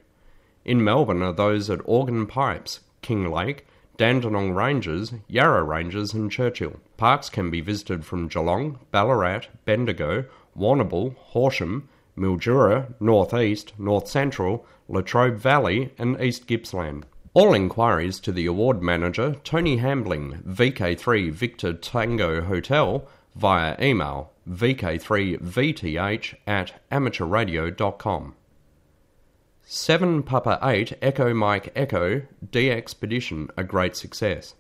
In 0.65 0.85
Melbourne 0.85 1.23
are 1.23 1.33
those 1.33 1.71
at 1.71 1.81
Organ 1.85 2.27
Pipes, 2.27 2.81
Kinglake, 3.03 3.61
Dandenong 3.97 4.53
Ranges, 4.53 5.15
Yarra 5.27 5.65
Ranges, 5.65 6.15
and 6.15 6.31
Churchill. 6.31 6.77
Parks 6.97 7.29
can 7.29 7.51
be 7.51 7.61
visited 7.61 8.05
from 8.05 8.29
Geelong, 8.29 8.79
Ballarat, 8.93 9.49
Bendigo, 9.65 10.27
Warrnambool, 10.57 11.17
Horsham, 11.17 11.89
Mildura, 12.19 12.95
North 13.01 13.33
East, 13.33 13.73
North 13.79 14.09
Central, 14.09 14.67
Latrobe 14.89 15.37
Valley, 15.37 15.93
and 15.99 16.21
East 16.21 16.47
Gippsland. 16.47 17.05
All 17.35 17.55
inquiries 17.55 18.19
to 18.21 18.33
the 18.33 18.47
award 18.47 18.83
manager, 18.83 19.37
Tony 19.45 19.77
Hambling, 19.77 20.43
VK3 20.47 21.31
Victor 21.31 21.73
Tango 21.73 22.43
Hotel, 22.43 23.07
via 23.37 23.77
email 23.81 24.33
vk3vth 24.49 26.35
at 26.47 26.73
amateurradio.com. 26.91 28.35
7 29.63 30.23
Papa 30.23 30.59
8 30.63 30.99
Echo 31.03 31.35
Mike 31.35 31.71
Echo 31.77 32.23
DXpedition 32.45 33.51
a 33.57 33.63
great 33.63 33.95
success. 33.95 34.55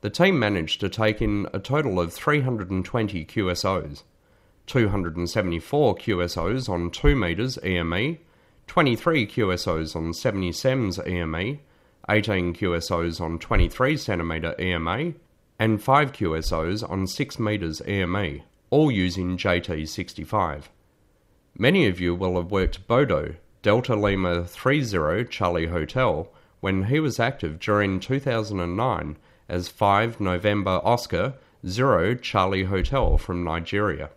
The 0.00 0.08
team 0.08 0.38
managed 0.38 0.80
to 0.80 0.88
take 0.88 1.20
in 1.20 1.46
a 1.52 1.58
total 1.58 2.00
of 2.00 2.12
320 2.14 3.26
QSOs, 3.26 4.02
274 4.70 5.96
QSOs 5.96 6.68
on 6.68 6.92
2 6.92 7.16
metres 7.16 7.58
EME, 7.64 8.18
23 8.68 9.26
QSOs 9.26 9.96
on 9.96 10.14
70 10.14 10.52
SEMS 10.52 11.00
EME, 11.00 11.58
18 12.08 12.54
QSOs 12.54 13.20
on 13.20 13.40
23 13.40 13.96
centimetre 13.96 14.54
EME, 14.60 15.16
and 15.58 15.82
5 15.82 16.12
QSOs 16.12 16.88
on 16.88 17.08
6 17.08 17.38
metres 17.40 17.82
EME, 17.84 18.42
all 18.70 18.92
using 18.92 19.36
JT65. 19.36 20.66
Many 21.58 21.88
of 21.88 21.98
you 21.98 22.14
will 22.14 22.36
have 22.36 22.52
worked 22.52 22.86
Bodo, 22.86 23.34
Delta 23.62 23.96
Lima 23.96 24.44
30 24.44 25.24
Charlie 25.24 25.66
Hotel, 25.66 26.32
when 26.60 26.84
he 26.84 27.00
was 27.00 27.18
active 27.18 27.58
during 27.58 27.98
2009 27.98 29.16
as 29.48 29.68
5 29.68 30.20
November 30.20 30.80
Oscar 30.84 31.34
0 31.66 32.14
Charlie 32.14 32.64
Hotel 32.64 33.18
from 33.18 33.42
Nigeria. 33.42 34.10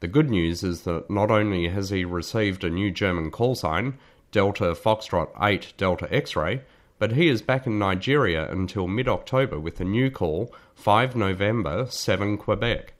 The 0.00 0.08
good 0.08 0.30
news 0.30 0.62
is 0.62 0.82
that 0.82 1.10
not 1.10 1.30
only 1.30 1.68
has 1.68 1.90
he 1.90 2.06
received 2.06 2.64
a 2.64 2.70
new 2.70 2.90
German 2.90 3.30
call 3.30 3.54
sign, 3.54 3.98
Delta 4.32 4.74
Foxtrot 4.74 5.28
8 5.38 5.74
Delta 5.76 6.08
X 6.10 6.34
ray, 6.34 6.62
but 6.98 7.12
he 7.12 7.28
is 7.28 7.42
back 7.42 7.66
in 7.66 7.78
Nigeria 7.78 8.50
until 8.50 8.86
mid 8.86 9.08
October 9.08 9.60
with 9.60 9.78
a 9.78 9.84
new 9.84 10.10
call 10.10 10.54
5 10.74 11.16
November 11.16 11.86
7 11.88 12.38
Quebec. 12.38 12.94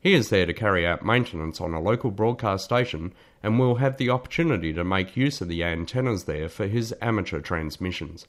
He 0.00 0.12
is 0.12 0.28
there 0.28 0.44
to 0.44 0.52
carry 0.52 0.86
out 0.86 1.06
maintenance 1.06 1.58
on 1.58 1.72
a 1.72 1.80
local 1.80 2.10
broadcast 2.10 2.64
station 2.64 3.14
and 3.42 3.58
will 3.58 3.76
have 3.76 3.96
the 3.96 4.10
opportunity 4.10 4.74
to 4.74 4.84
make 4.84 5.16
use 5.16 5.40
of 5.40 5.48
the 5.48 5.64
antennas 5.64 6.24
there 6.24 6.50
for 6.50 6.66
his 6.66 6.94
amateur 7.00 7.40
transmissions. 7.40 8.26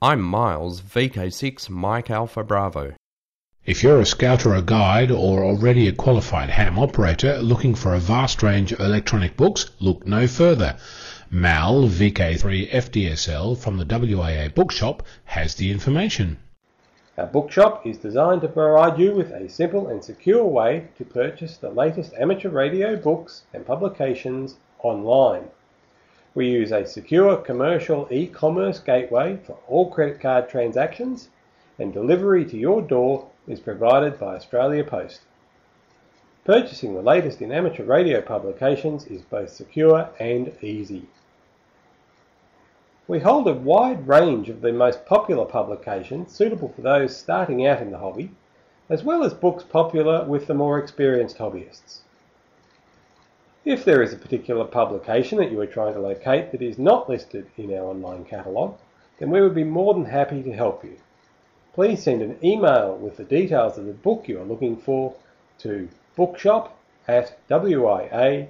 I'm 0.00 0.22
Miles, 0.22 0.80
VK6 0.80 1.68
Mike 1.68 2.10
Alpha 2.10 2.44
Bravo. 2.44 2.94
If 3.66 3.82
you're 3.82 3.98
a 3.98 4.06
scout 4.06 4.46
or 4.46 4.54
a 4.54 4.62
guide 4.62 5.10
or 5.10 5.42
already 5.42 5.88
a 5.88 5.92
qualified 5.92 6.50
ham 6.50 6.78
operator 6.78 7.38
looking 7.38 7.74
for 7.74 7.94
a 7.94 7.98
vast 7.98 8.40
range 8.40 8.70
of 8.70 8.78
electronic 8.78 9.36
books, 9.36 9.72
look 9.80 10.06
no 10.06 10.28
further. 10.28 10.76
Mal 11.32 11.88
VK3 11.88 12.70
FDSL 12.70 13.58
from 13.58 13.76
the 13.76 13.84
WIA 13.84 14.54
bookshop 14.54 15.02
has 15.24 15.56
the 15.56 15.72
information. 15.72 16.36
Our 17.18 17.26
bookshop 17.26 17.84
is 17.84 17.98
designed 17.98 18.42
to 18.42 18.48
provide 18.48 19.00
you 19.00 19.12
with 19.12 19.32
a 19.32 19.48
simple 19.48 19.88
and 19.88 20.04
secure 20.04 20.44
way 20.44 20.86
to 20.96 21.04
purchase 21.04 21.56
the 21.56 21.70
latest 21.70 22.12
amateur 22.20 22.50
radio 22.50 22.94
books 22.94 23.42
and 23.52 23.66
publications 23.66 24.54
online. 24.84 25.48
We 26.36 26.48
use 26.48 26.70
a 26.70 26.86
secure 26.86 27.36
commercial 27.38 28.06
e-commerce 28.12 28.78
gateway 28.78 29.38
for 29.44 29.58
all 29.66 29.90
credit 29.90 30.20
card 30.20 30.48
transactions 30.48 31.30
and 31.80 31.92
delivery 31.92 32.44
to 32.44 32.56
your 32.56 32.80
door 32.80 33.28
is 33.46 33.60
provided 33.60 34.18
by 34.18 34.36
Australia 34.36 34.84
Post. 34.84 35.20
Purchasing 36.44 36.94
the 36.94 37.02
latest 37.02 37.42
in 37.42 37.50
amateur 37.50 37.84
radio 37.84 38.20
publications 38.20 39.06
is 39.06 39.22
both 39.22 39.50
secure 39.50 40.10
and 40.20 40.52
easy. 40.62 41.06
We 43.08 43.20
hold 43.20 43.46
a 43.46 43.52
wide 43.52 44.08
range 44.08 44.48
of 44.48 44.60
the 44.60 44.72
most 44.72 45.06
popular 45.06 45.44
publications 45.44 46.32
suitable 46.32 46.68
for 46.68 46.82
those 46.82 47.16
starting 47.16 47.66
out 47.66 47.80
in 47.80 47.90
the 47.90 47.98
hobby, 47.98 48.30
as 48.88 49.04
well 49.04 49.24
as 49.24 49.34
books 49.34 49.64
popular 49.64 50.24
with 50.24 50.46
the 50.46 50.54
more 50.54 50.78
experienced 50.78 51.38
hobbyists. 51.38 52.00
If 53.64 53.84
there 53.84 54.02
is 54.02 54.12
a 54.12 54.16
particular 54.16 54.64
publication 54.64 55.38
that 55.38 55.50
you 55.50 55.60
are 55.60 55.66
trying 55.66 55.94
to 55.94 56.00
locate 56.00 56.52
that 56.52 56.62
is 56.62 56.78
not 56.78 57.08
listed 57.08 57.46
in 57.56 57.72
our 57.74 57.86
online 57.86 58.24
catalogue, 58.24 58.78
then 59.18 59.30
we 59.30 59.40
would 59.40 59.54
be 59.54 59.64
more 59.64 59.94
than 59.94 60.04
happy 60.04 60.42
to 60.42 60.52
help 60.52 60.84
you. 60.84 60.98
Please 61.76 62.02
send 62.02 62.22
an 62.22 62.38
email 62.42 62.96
with 62.96 63.18
the 63.18 63.24
details 63.24 63.76
of 63.76 63.84
the 63.84 63.92
book 63.92 64.28
you 64.28 64.40
are 64.40 64.46
looking 64.46 64.78
for 64.78 65.14
to 65.58 65.90
bookshop 66.16 66.74
at 67.06 67.38
wia.org.au. 67.50 68.48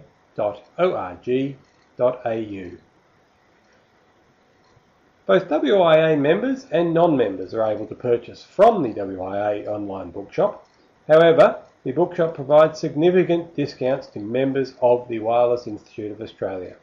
Both 5.27 5.49
WIA 5.49 6.21
members 6.21 6.67
and 6.71 6.95
non-members 6.95 7.53
are 7.53 7.65
able 7.65 7.89
to 7.89 7.97
purchase 7.97 8.45
from 8.45 8.85
the 8.85 8.91
WIA 8.91 9.67
online 9.67 10.13
bookshop. 10.13 10.65
However, 11.09 11.63
the 11.83 11.91
bookshop 11.91 12.37
provides 12.37 12.79
significant 12.79 13.57
discounts 13.57 14.07
to 14.07 14.21
members 14.21 14.75
of 14.81 15.09
the 15.09 15.19
Wireless 15.19 15.67
Institute 15.67 16.13
of 16.13 16.21
Australia. 16.21 16.77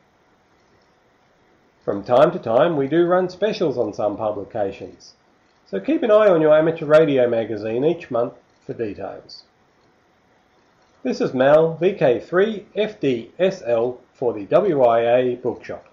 From 1.85 2.03
time 2.03 2.31
to 2.33 2.39
time, 2.39 2.75
we 2.75 2.87
do 2.87 3.05
run 3.05 3.29
specials 3.29 3.77
on 3.77 3.93
some 3.93 4.17
publications, 4.17 5.13
so 5.73 5.79
keep 5.79 6.03
an 6.03 6.11
eye 6.11 6.27
on 6.27 6.39
your 6.39 6.55
amateur 6.55 6.85
radio 6.85 7.27
magazine 7.27 7.83
each 7.83 8.11
month 8.11 8.33
for 8.63 8.75
details. 8.75 9.41
This 11.01 11.19
is 11.19 11.33
Mal 11.33 11.79
VK3FDSL 11.81 13.97
for 14.13 14.33
the 14.33 14.45
WIA 14.45 15.41
Bookshop. 15.41 15.83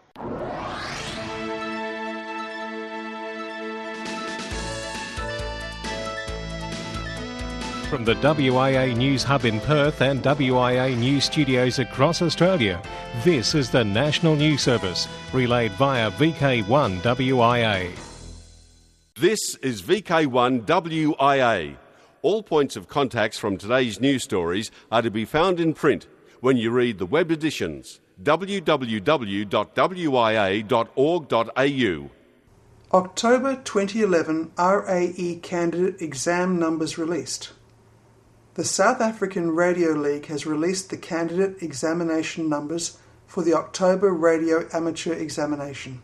From 7.88 8.05
the 8.05 8.16
WIA 8.16 8.95
News 8.95 9.23
Hub 9.23 9.47
in 9.47 9.61
Perth 9.61 10.03
and 10.03 10.23
WIA 10.23 10.95
News 10.99 11.25
studios 11.25 11.79
across 11.79 12.21
Australia, 12.21 12.83
this 13.25 13.55
is 13.55 13.71
the 13.71 13.83
National 13.83 14.37
News 14.37 14.61
Service, 14.61 15.09
relayed 15.33 15.73
via 15.73 16.11
VK1 16.11 17.01
WIA. 17.01 18.10
This 19.16 19.57
is 19.57 19.83
VK1 19.83 20.66
WIA. 20.66 21.77
All 22.23 22.42
points 22.44 22.77
of 22.77 22.88
contacts 22.88 23.38
from 23.38 23.57
today's 23.57 24.01
news 24.01 24.23
stories 24.23 24.70
are 24.90 25.03
to 25.03 25.11
be 25.11 25.25
found 25.25 25.59
in 25.59 25.75
print 25.75 26.07
when 26.40 26.57
you 26.57 26.70
read 26.70 26.99
the 26.99 27.07
web 27.07 27.31
editions 27.31 28.01
www.wia.org.au. 28.23 28.90
October 32.92 33.55
2011 33.57 34.53
RAE 34.59 35.38
candidate 35.42 36.03
exam 36.03 36.59
numbers 36.59 36.96
released. 36.96 37.53
The 38.55 38.64
South 38.64 39.01
African 39.01 39.51
Radio 39.51 39.90
League 39.90 40.27
has 40.27 40.46
released 40.46 40.90
the 40.90 40.96
candidate 40.96 41.62
examination 41.62 42.49
numbers 42.49 42.99
for 43.27 43.42
the 43.42 43.55
October 43.55 44.12
Radio 44.12 44.68
Amateur 44.73 45.14
Examination. 45.14 46.03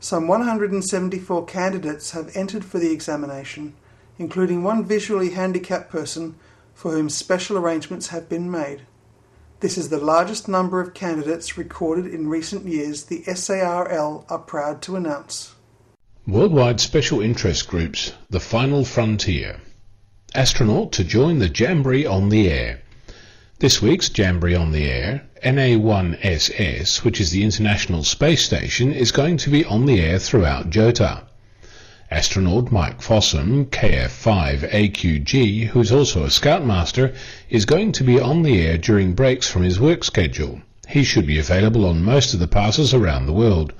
Some 0.00 0.28
174 0.28 1.44
candidates 1.46 2.12
have 2.12 2.36
entered 2.36 2.64
for 2.64 2.78
the 2.78 2.92
examination, 2.92 3.74
including 4.18 4.62
one 4.62 4.84
visually 4.84 5.30
handicapped 5.30 5.90
person 5.90 6.36
for 6.72 6.92
whom 6.92 7.10
special 7.10 7.58
arrangements 7.58 8.08
have 8.08 8.28
been 8.28 8.48
made. 8.48 8.82
This 9.60 9.76
is 9.76 9.88
the 9.88 9.98
largest 9.98 10.46
number 10.46 10.80
of 10.80 10.94
candidates 10.94 11.58
recorded 11.58 12.06
in 12.06 12.28
recent 12.28 12.64
years, 12.64 13.04
the 13.04 13.24
SARL 13.24 14.24
are 14.28 14.38
proud 14.38 14.80
to 14.82 14.94
announce. 14.94 15.54
Worldwide 16.28 16.78
Special 16.78 17.20
Interest 17.20 17.66
Groups, 17.66 18.12
The 18.30 18.38
Final 18.38 18.84
Frontier. 18.84 19.60
Astronaut 20.32 20.92
to 20.92 21.02
join 21.02 21.40
the 21.40 21.48
Jamboree 21.48 22.06
on 22.06 22.28
the 22.28 22.48
Air. 22.48 22.82
This 23.60 23.82
week's 23.82 24.08
Jamboree 24.16 24.54
on 24.54 24.70
the 24.70 24.88
Air, 24.88 25.22
NA1SS, 25.44 27.02
which 27.02 27.20
is 27.20 27.32
the 27.32 27.42
International 27.42 28.04
Space 28.04 28.44
Station, 28.44 28.92
is 28.92 29.10
going 29.10 29.36
to 29.38 29.50
be 29.50 29.64
on 29.64 29.84
the 29.84 30.00
air 30.00 30.20
throughout 30.20 30.70
JOTA. 30.70 31.24
Astronaut 32.08 32.70
Mike 32.70 33.02
Fossum, 33.02 33.66
KF5AQG, 33.66 35.66
who 35.66 35.80
is 35.80 35.90
also 35.90 36.22
a 36.22 36.30
Scoutmaster, 36.30 37.12
is 37.50 37.64
going 37.64 37.90
to 37.90 38.04
be 38.04 38.20
on 38.20 38.44
the 38.44 38.64
air 38.64 38.78
during 38.78 39.14
breaks 39.14 39.50
from 39.50 39.64
his 39.64 39.80
work 39.80 40.04
schedule. 40.04 40.60
He 40.86 41.02
should 41.02 41.26
be 41.26 41.40
available 41.40 41.84
on 41.84 42.04
most 42.04 42.34
of 42.34 42.38
the 42.38 42.46
passes 42.46 42.94
around 42.94 43.26
the 43.26 43.32
world. 43.32 43.72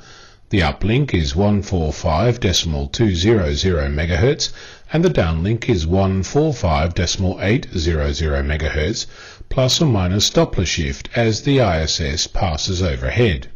The 0.50 0.58
uplink 0.58 1.14
is 1.14 1.34
145.200 1.34 3.94
MHz 3.94 4.52
and 4.92 5.04
the 5.04 5.10
downlink 5.10 5.68
is 5.68 5.84
145.800 5.84 7.68
MHz 7.68 9.06
plus 9.48 9.80
or 9.82 9.86
minus 9.86 10.30
Doppler 10.30 10.66
shift 10.66 11.08
as 11.14 11.42
the 11.42 11.58
ISS 11.58 12.26
passes 12.26 12.82
overhead. 12.82 13.48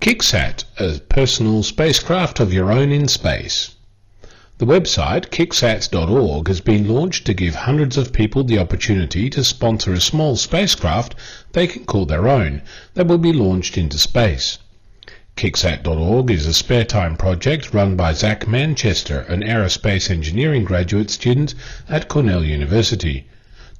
Kicksat, 0.00 0.64
a 0.78 1.00
personal 1.08 1.62
spacecraft 1.62 2.38
of 2.38 2.52
your 2.52 2.70
own 2.70 2.92
in 2.92 3.08
space. 3.08 3.70
The 4.58 4.66
website 4.66 5.30
kicksat.org 5.30 6.48
has 6.48 6.60
been 6.60 6.88
launched 6.88 7.26
to 7.26 7.34
give 7.34 7.54
hundreds 7.54 7.96
of 7.96 8.12
people 8.12 8.44
the 8.44 8.58
opportunity 8.58 9.28
to 9.30 9.44
sponsor 9.44 9.92
a 9.92 10.00
small 10.00 10.36
spacecraft 10.36 11.14
they 11.52 11.66
can 11.66 11.84
call 11.84 12.06
their 12.06 12.28
own 12.28 12.62
that 12.94 13.06
will 13.06 13.18
be 13.18 13.32
launched 13.32 13.76
into 13.76 13.98
space. 13.98 14.58
Kicksat.org 15.36 16.30
is 16.30 16.46
a 16.46 16.54
spare 16.54 16.86
time 16.86 17.14
project 17.14 17.74
run 17.74 17.94
by 17.94 18.14
Zach 18.14 18.48
Manchester, 18.48 19.20
an 19.28 19.42
aerospace 19.42 20.10
engineering 20.10 20.64
graduate 20.64 21.10
student 21.10 21.54
at 21.90 22.08
Cornell 22.08 22.42
University, 22.42 23.26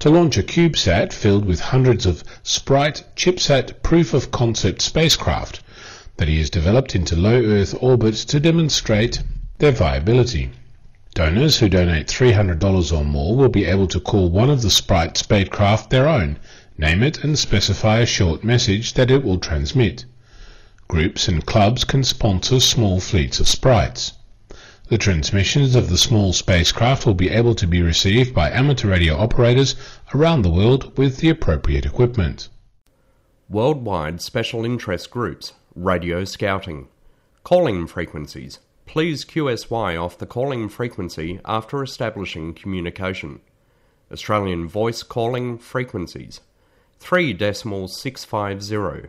to 0.01 0.11
launch 0.11 0.37
a 0.37 0.43
CubeSat 0.43 1.15
filled 1.15 1.47
with 1.47 1.61
hundreds 1.61 2.05
of 2.05 2.23
Sprite 2.43 3.05
ChipSat 3.17 3.83
proof 3.83 4.13
of 4.13 4.31
concept 4.31 4.83
spacecraft 4.83 5.61
that 6.19 6.29
he 6.29 6.37
has 6.41 6.51
developed 6.51 6.95
into 6.95 7.17
low 7.17 7.43
Earth 7.43 7.75
orbits 7.81 8.27
to 8.27 8.39
demonstrate 8.39 9.23
their 9.57 9.73
viability. 9.73 10.51
Donors 11.15 11.61
who 11.61 11.71
donate 11.71 12.09
$300 12.09 12.95
or 12.95 13.03
more 13.03 13.35
will 13.35 13.49
be 13.49 13.65
able 13.65 13.87
to 13.87 13.99
call 13.99 14.29
one 14.29 14.51
of 14.51 14.61
the 14.61 14.69
Sprite 14.69 15.17
spacecraft 15.17 15.89
their 15.89 16.07
own, 16.07 16.39
name 16.77 17.03
it, 17.03 17.25
and 17.25 17.39
specify 17.39 18.01
a 18.01 18.05
short 18.05 18.45
message 18.45 18.93
that 18.93 19.11
it 19.11 19.25
will 19.25 19.39
transmit. 19.39 20.05
Groups 20.89 21.27
and 21.27 21.45
clubs 21.45 21.83
can 21.83 22.05
sponsor 22.05 22.61
small 22.61 23.01
fleets 23.01 23.41
of 23.41 23.49
sprites. 23.49 24.13
The 24.89 24.99
transmissions 24.99 25.75
of 25.75 25.89
the 25.89 25.99
small 25.99 26.33
spacecraft 26.33 27.05
will 27.05 27.15
be 27.15 27.29
able 27.29 27.57
to 27.57 27.67
be 27.67 27.83
received 27.83 28.33
by 28.33 28.53
amateur 28.53 28.91
radio 28.91 29.17
operators 29.17 29.75
around 30.15 30.43
the 30.43 30.49
world 30.49 30.97
with 30.97 31.17
the 31.17 31.29
appropriate 31.29 31.85
equipment. 31.85 32.49
Worldwide 33.49 34.21
Special 34.21 34.65
Interest 34.65 35.11
Groups 35.11 35.55
Radio 35.75 36.25
Scouting 36.25 36.87
Calling 37.43 37.89
Frequencies 37.89 38.61
Please 38.87 39.25
QSY 39.25 40.01
off 40.01 40.17
the 40.17 40.27
calling 40.27 40.69
frequency 40.69 41.41
after 41.45 41.83
establishing 41.83 42.55
communication. 42.55 43.41
Australian 44.13 44.69
Voice 44.69 45.03
Calling 45.03 45.59
Frequencies 45.59 46.41
3.650 47.01 49.09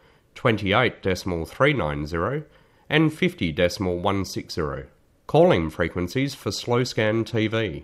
28.390 0.41 2.45
and 2.89 3.11
50.160. 3.11 4.87
Calling 5.27 5.69
frequencies 5.69 6.33
for 6.33 6.51
slow 6.51 6.83
scan 6.83 7.23
TV 7.23 7.83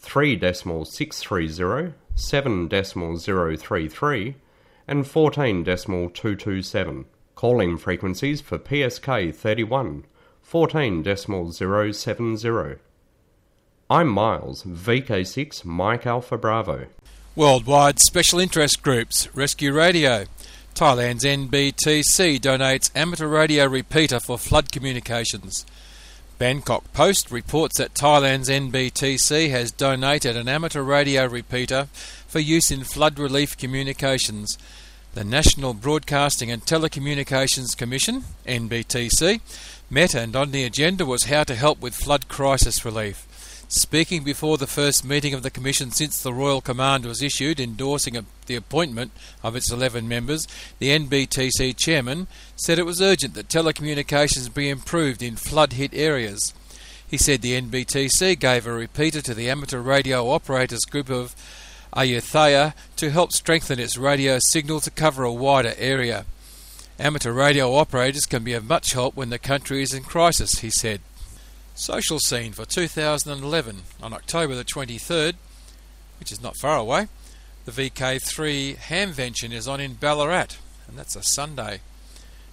3.630, 0.00 1.94
7.033, 2.14 4.34
and 4.86 5.04
14.227. 5.04 7.04
Calling 7.34 7.76
frequencies 7.76 8.40
for 8.40 8.58
PSK 8.58 9.34
31 9.34 10.04
14.070. 10.48 12.78
I'm 13.90 14.08
Miles, 14.08 14.62
VK6 14.62 15.64
Mike 15.64 16.06
Alpha 16.06 16.38
Bravo. 16.38 16.86
Worldwide 17.36 17.98
Special 18.00 18.38
Interest 18.38 18.82
Groups, 18.82 19.28
Rescue 19.34 19.72
Radio. 19.72 20.24
Thailand's 20.74 21.24
NBTC 21.24 22.40
donates 22.40 22.90
amateur 22.94 23.26
radio 23.26 23.66
repeater 23.66 24.20
for 24.20 24.38
flood 24.38 24.72
communications. 24.72 25.66
Bangkok 26.38 26.92
Post 26.92 27.30
reports 27.30 27.78
that 27.78 27.94
Thailand's 27.94 28.48
NBTC 28.48 29.50
has 29.50 29.72
donated 29.72 30.36
an 30.36 30.48
amateur 30.48 30.82
radio 30.82 31.26
repeater 31.26 31.88
for 32.26 32.38
use 32.38 32.70
in 32.70 32.84
flood 32.84 33.18
relief 33.18 33.56
communications. 33.56 34.56
The 35.14 35.24
National 35.24 35.74
Broadcasting 35.74 36.50
and 36.50 36.64
Telecommunications 36.64 37.76
Commission, 37.76 38.24
NBTC, 38.46 39.40
met, 39.90 40.14
and 40.14 40.36
on 40.36 40.52
the 40.52 40.64
agenda 40.64 41.04
was 41.04 41.24
how 41.24 41.44
to 41.44 41.54
help 41.54 41.80
with 41.80 41.94
flood 41.94 42.28
crisis 42.28 42.84
relief. 42.84 43.27
Speaking 43.70 44.24
before 44.24 44.56
the 44.56 44.66
first 44.66 45.04
meeting 45.04 45.34
of 45.34 45.42
the 45.42 45.50
Commission 45.50 45.90
since 45.90 46.22
the 46.22 46.32
Royal 46.32 46.62
Command 46.62 47.04
was 47.04 47.22
issued 47.22 47.60
endorsing 47.60 48.16
a, 48.16 48.24
the 48.46 48.56
appointment 48.56 49.12
of 49.42 49.54
its 49.54 49.70
11 49.70 50.08
members, 50.08 50.48
the 50.78 50.98
NBTC 50.98 51.76
chairman 51.76 52.28
said 52.56 52.78
it 52.78 52.86
was 52.86 53.02
urgent 53.02 53.34
that 53.34 53.48
telecommunications 53.48 54.52
be 54.54 54.70
improved 54.70 55.22
in 55.22 55.36
flood 55.36 55.74
hit 55.74 55.92
areas. 55.92 56.54
He 57.06 57.18
said 57.18 57.42
the 57.42 57.60
NBTC 57.60 58.38
gave 58.38 58.66
a 58.66 58.72
repeater 58.72 59.20
to 59.20 59.34
the 59.34 59.50
amateur 59.50 59.80
radio 59.80 60.30
operators 60.30 60.86
group 60.86 61.10
of 61.10 61.36
Ayutthaya 61.92 62.72
to 62.96 63.10
help 63.10 63.32
strengthen 63.32 63.78
its 63.78 63.98
radio 63.98 64.38
signal 64.38 64.80
to 64.80 64.90
cover 64.90 65.24
a 65.24 65.32
wider 65.32 65.74
area. 65.76 66.24
Amateur 66.98 67.32
radio 67.32 67.74
operators 67.74 68.24
can 68.24 68.44
be 68.44 68.54
of 68.54 68.66
much 68.66 68.94
help 68.94 69.14
when 69.14 69.28
the 69.28 69.38
country 69.38 69.82
is 69.82 69.92
in 69.92 70.04
crisis, 70.04 70.60
he 70.60 70.70
said. 70.70 71.02
Social 71.78 72.18
Scene 72.18 72.50
for 72.50 72.64
2011 72.64 73.82
on 74.02 74.12
October 74.12 74.56
the 74.56 74.64
23rd, 74.64 75.34
which 76.18 76.32
is 76.32 76.42
not 76.42 76.56
far 76.56 76.76
away. 76.76 77.06
The 77.66 77.70
VK3 77.70 78.76
Hamvention 78.76 79.52
is 79.52 79.68
on 79.68 79.80
in 79.80 79.94
Ballarat, 79.94 80.56
and 80.88 80.98
that's 80.98 81.14
a 81.14 81.22
Sunday. 81.22 81.78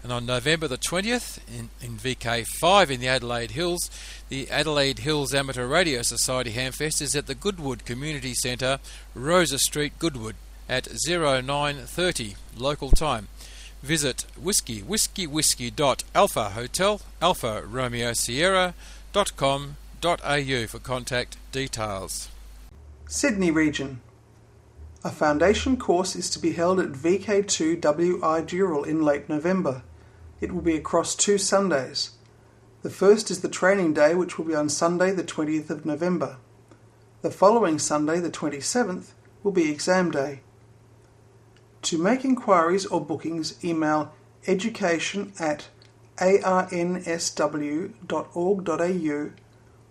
And 0.03 0.13
on 0.13 0.27
November 0.27 0.67
the 0.67 0.77
20th, 0.77 1.39
in, 1.47 1.71
in 1.81 1.97
VK5 1.97 2.91
in 2.91 2.99
the 2.99 3.07
Adelaide 3.07 3.51
Hills, 3.51 3.89
the 4.29 4.47
Adelaide 4.51 4.99
Hills 4.99 5.33
Amateur 5.33 5.65
Radio 5.65 6.03
Society 6.03 6.51
Hamfest 6.51 7.01
is 7.01 7.15
at 7.15 7.25
the 7.25 7.33
Goodwood 7.33 7.83
Community 7.83 8.35
Centre, 8.35 8.77
Rosa 9.15 9.57
Street, 9.57 9.97
Goodwood, 9.97 10.35
at 10.69 10.87
0930 11.03 12.35
local 12.55 12.91
time. 12.91 13.27
Visit 13.81 14.25
whiskey 14.39 14.81
whiskey 14.81 15.25
whiskey 15.25 15.69
dot 15.69 16.03
alpha 16.15 16.49
hotel 16.49 17.01
alpha 17.21 17.63
Romeo 17.67 18.13
Sierra 18.13 18.73
sydney.com.au 19.15 20.67
for 20.67 20.79
contact 20.79 21.37
details. 21.53 22.27
Sydney 23.07 23.49
region. 23.49 24.01
A 25.05 25.09
foundation 25.09 25.77
course 25.77 26.17
is 26.17 26.29
to 26.31 26.39
be 26.39 26.51
held 26.51 26.81
at 26.81 26.91
VK2WI 26.91 28.45
Dural 28.45 28.85
in 28.85 29.03
late 29.03 29.29
November. 29.29 29.83
It 30.41 30.51
will 30.51 30.61
be 30.61 30.75
across 30.75 31.15
two 31.15 31.37
Sundays. 31.37 32.11
The 32.81 32.89
first 32.89 33.31
is 33.31 33.39
the 33.39 33.47
training 33.47 33.93
day, 33.93 34.15
which 34.15 34.37
will 34.37 34.45
be 34.45 34.55
on 34.55 34.67
Sunday, 34.67 35.11
the 35.11 35.23
20th 35.23 35.69
of 35.69 35.85
November. 35.85 36.37
The 37.21 37.31
following 37.31 37.79
Sunday, 37.79 38.19
the 38.19 38.29
27th, 38.29 39.11
will 39.43 39.53
be 39.53 39.71
exam 39.71 40.11
day. 40.11 40.41
To 41.83 41.97
make 41.97 42.25
inquiries 42.25 42.85
or 42.85 42.99
bookings, 42.99 43.63
email 43.63 44.13
education 44.45 45.31
at 45.39 45.69
arnsw.org.au 46.17 47.91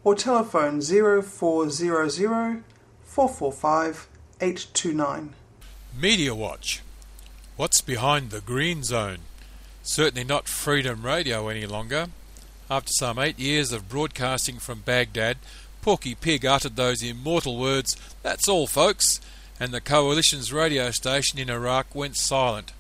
or 0.05 0.15
telephone 0.15 0.81
0400 0.81 2.63
445 3.05 4.09
829. 4.41 5.35
Media 5.99 6.35
Watch. 6.35 6.83
What's 7.57 7.81
behind 7.81 8.31
the 8.31 8.41
green 8.41 8.83
zone? 8.83 9.19
Certainly 9.83 10.25
not 10.25 10.49
Freedom 10.49 11.05
Radio 11.05 11.49
any 11.49 11.67
longer. 11.67 12.09
After 12.71 12.91
some 12.93 13.19
eight 13.19 13.39
years 13.39 13.73
of 13.73 13.89
broadcasting 13.89 14.59
from 14.59 14.81
Baghdad, 14.81 15.37
Porky 15.83 16.15
Pig 16.15 16.45
uttered 16.47 16.77
those 16.77 17.03
immortal 17.03 17.59
words, 17.59 17.97
That's 18.23 18.49
all, 18.49 18.67
folks, 18.67 19.21
and 19.61 19.73
the 19.73 19.81
coalition's 19.81 20.53
radio 20.53 20.91
station 20.91 21.39
in 21.39 21.51
Iraq 21.51 21.95
went 21.95 22.17
silent. 22.17 22.73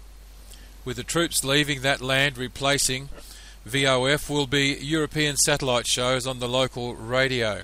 With 0.84 0.96
the 0.96 1.04
troops 1.04 1.44
leaving 1.44 1.82
that 1.82 2.00
land 2.00 2.36
replacing 2.36 3.10
VOF 3.66 4.28
will 4.28 4.46
be 4.46 4.76
European 4.78 5.36
satellite 5.36 5.86
shows 5.86 6.26
on 6.26 6.38
the 6.38 6.48
local 6.48 6.94
radio. 6.94 7.62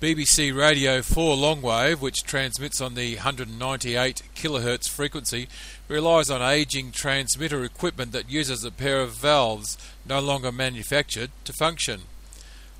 BBC 0.00 0.52
Radio 0.56 1.00
4 1.00 1.36
Longwave, 1.36 2.00
which 2.00 2.24
transmits 2.24 2.80
on 2.80 2.94
the 2.94 3.14
198 3.14 4.22
kHz 4.34 4.88
frequency, 4.88 5.46
relies 5.86 6.28
on 6.28 6.42
aging 6.42 6.90
transmitter 6.90 7.62
equipment 7.62 8.10
that 8.10 8.28
uses 8.28 8.64
a 8.64 8.72
pair 8.72 9.00
of 9.00 9.12
valves 9.12 9.78
no 10.04 10.18
longer 10.18 10.50
manufactured 10.50 11.30
to 11.44 11.52
function. 11.52 12.00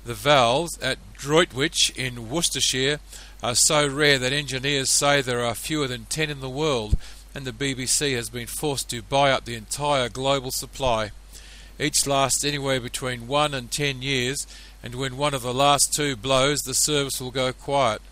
The 0.03 0.13
valves 0.13 0.77
at 0.79 0.97
Droitwich 1.13 1.91
in 1.91 2.29
Worcestershire 2.29 2.99
are 3.41 3.55
so 3.55 3.87
rare 3.87 4.19
that 4.19 4.33
engineers 4.33 4.91
say 4.91 5.21
there 5.21 5.45
are 5.45 5.55
fewer 5.55 5.87
than 5.87 6.05
10 6.05 6.29
in 6.29 6.41
the 6.41 6.49
world, 6.49 6.97
and 7.33 7.45
the 7.45 7.53
BBC 7.53 8.15
has 8.17 8.29
been 8.29 8.47
forced 8.47 8.89
to 8.89 9.01
buy 9.01 9.31
up 9.31 9.45
the 9.45 9.55
entire 9.55 10.09
global 10.09 10.51
supply. 10.51 11.11
Each 11.81 12.05
lasts 12.05 12.45
anywhere 12.45 12.79
between 12.79 13.27
one 13.27 13.55
and 13.55 13.71
ten 13.71 14.03
years, 14.03 14.45
and 14.83 14.93
when 14.93 15.17
one 15.17 15.33
of 15.33 15.41
the 15.41 15.53
last 15.53 15.93
two 15.95 16.15
blows, 16.15 16.59
the 16.59 16.75
service 16.75 17.19
will 17.19 17.31
go 17.31 17.51
quiet. 17.51 18.03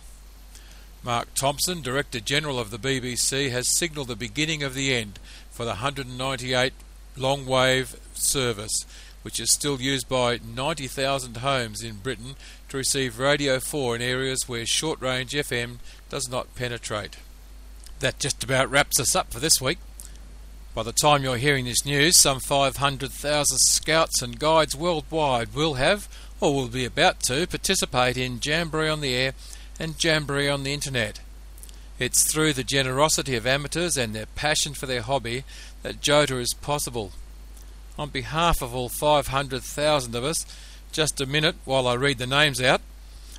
Mark 1.04 1.32
Thompson, 1.36 1.82
Director 1.82 2.20
General 2.20 2.58
of 2.58 2.72
the 2.72 2.80
BBC, 2.80 3.52
has 3.52 3.78
signalled 3.78 4.08
the 4.08 4.16
beginning 4.16 4.64
of 4.64 4.74
the 4.74 4.96
end 4.96 5.20
for 5.52 5.66
the 5.66 5.82
198 5.82 6.74
long 7.16 7.46
wave 7.46 7.96
service, 8.16 8.88
which 9.22 9.40
is 9.40 9.52
still 9.52 9.80
used 9.80 10.10
by 10.10 10.40
90,000 10.44 11.38
homes 11.38 11.84
in 11.84 11.98
Britain 11.98 12.36
to 12.70 12.78
receive 12.78 13.20
Radio 13.20 13.60
4 13.60 13.98
in 13.98 14.02
areas 14.02 14.50
where 14.50 14.66
short 14.66 15.00
range 15.00 15.34
FM 15.34 15.78
does 16.10 16.28
not 16.28 16.56
penetrate. 16.56 17.18
That 18.00 18.18
just 18.18 18.44
about 18.44 18.72
wraps 18.72 19.00
us 19.00 19.16
up 19.16 19.32
for 19.32 19.40
this 19.40 19.62
week. 19.62 19.78
By 20.80 20.84
the 20.84 20.94
time 20.94 21.24
you're 21.24 21.36
hearing 21.36 21.65
this 21.65 21.86
news, 21.86 22.15
some 22.15 22.39
500,000 22.39 23.58
scouts 23.58 24.22
and 24.22 24.39
guides 24.39 24.78
worldwide 24.78 25.54
will 25.54 25.74
have, 25.74 26.08
or 26.39 26.56
will 26.56 26.70
be 26.70 26.86
about 26.86 27.20
to, 27.24 27.46
participate 27.48 28.15
in 28.15 28.39
Jamboree 28.42 28.88
on 28.88 29.02
the 29.02 29.13
Air 29.13 29.34
and 29.78 30.02
Jamboree 30.02 30.48
on 30.48 30.63
the 30.63 30.72
Internet. 30.72 31.20
It's 32.00 32.24
through 32.24 32.54
the 32.54 32.63
generosity 32.63 33.36
of 33.36 33.46
amateurs 33.46 33.98
and 33.98 34.15
their 34.15 34.28
passion 34.28 34.74
for 34.74 34.86
their 34.86 35.02
hobby 35.02 35.44
that 35.84 36.00
JOTA 36.00 36.39
is 36.39 36.54
possible. 36.54 37.12
On 37.98 38.08
behalf 38.08 38.62
of 38.62 38.74
all 38.74 38.88
500,000 38.88 40.15
of 40.15 40.24
us, 40.24 40.46
just 40.94 41.20
a 41.20 41.26
minute 41.26 41.58
while 41.65 41.89
I 41.89 41.96
read 41.96 42.20
the 42.20 42.26
names 42.26 42.62
out. 42.62 42.80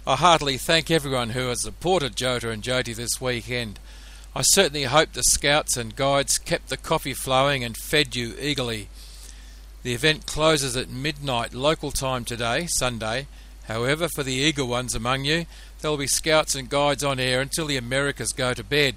I 0.07 0.17
heartily 0.17 0.59
thank 0.59 0.91
everyone 0.91 1.31
who 1.31 1.49
has 1.49 1.63
supported 1.63 2.17
JOTA 2.17 2.51
and 2.51 2.63
JOTI 2.63 2.95
this 2.95 3.19
weekend. 3.19 3.79
I 4.35 4.43
certainly 4.43 4.85
hope 4.85 5.13
the 5.13 5.25
scouts 5.25 5.77
and 5.77 5.97
guides 5.97 6.39
kept 6.39 6.69
the 6.69 6.77
coffee 6.77 7.15
flowing 7.15 7.65
and 7.65 7.77
fed 7.77 8.15
you 8.15 8.35
eagerly. 8.41 8.89
The 9.83 9.93
event 9.93 10.27
closes 10.27 10.77
at 10.77 10.89
midnight 10.89 11.53
local 11.53 11.91
time 11.91 12.25
today, 12.25 12.67
Sunday. 12.67 13.27
However, 13.65 14.09
for 14.15 14.23
the 14.23 14.35
eager 14.35 14.65
ones 14.65 14.95
among 14.95 15.25
you, 15.25 15.47
there 15.81 15.91
will 15.91 15.99
be 15.99 16.07
scouts 16.07 16.55
and 16.55 16.69
guides 16.69 17.03
on 17.03 17.19
air 17.19 17.41
until 17.41 17.67
the 17.67 17.77
Americas 17.77 18.33
go 18.33 18.55
to 18.55 18.63
bed. 18.63 18.95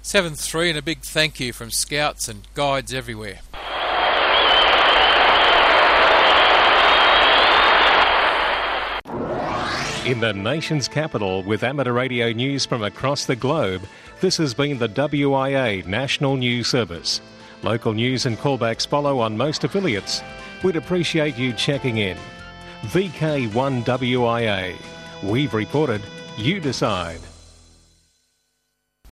7 0.00 0.34
3 0.34 0.70
and 0.70 0.78
a 0.78 0.82
big 0.82 1.02
thank 1.02 1.40
you 1.40 1.52
from 1.52 1.70
scouts 1.70 2.26
and 2.26 2.48
guides 2.54 2.94
everywhere. 2.94 3.40
In 10.06 10.20
the 10.20 10.32
nation's 10.32 10.88
capital, 10.88 11.42
with 11.42 11.62
amateur 11.62 11.92
radio 11.92 12.32
news 12.32 12.64
from 12.64 12.82
across 12.82 13.26
the 13.26 13.36
globe, 13.36 13.82
this 14.20 14.36
has 14.36 14.54
been 14.54 14.78
the 14.78 14.88
WIA 14.88 15.86
National 15.86 16.36
News 16.36 16.66
Service. 16.68 17.20
Local 17.62 17.92
news 17.92 18.26
and 18.26 18.36
callbacks 18.38 18.86
follow 18.86 19.20
on 19.20 19.36
most 19.36 19.64
affiliates. 19.64 20.22
We'd 20.62 20.76
appreciate 20.76 21.36
you 21.36 21.52
checking 21.52 21.98
in. 21.98 22.16
VK1WIA. 22.82 24.76
We've 25.22 25.54
reported, 25.54 26.02
you 26.36 26.60
decide. 26.60 27.20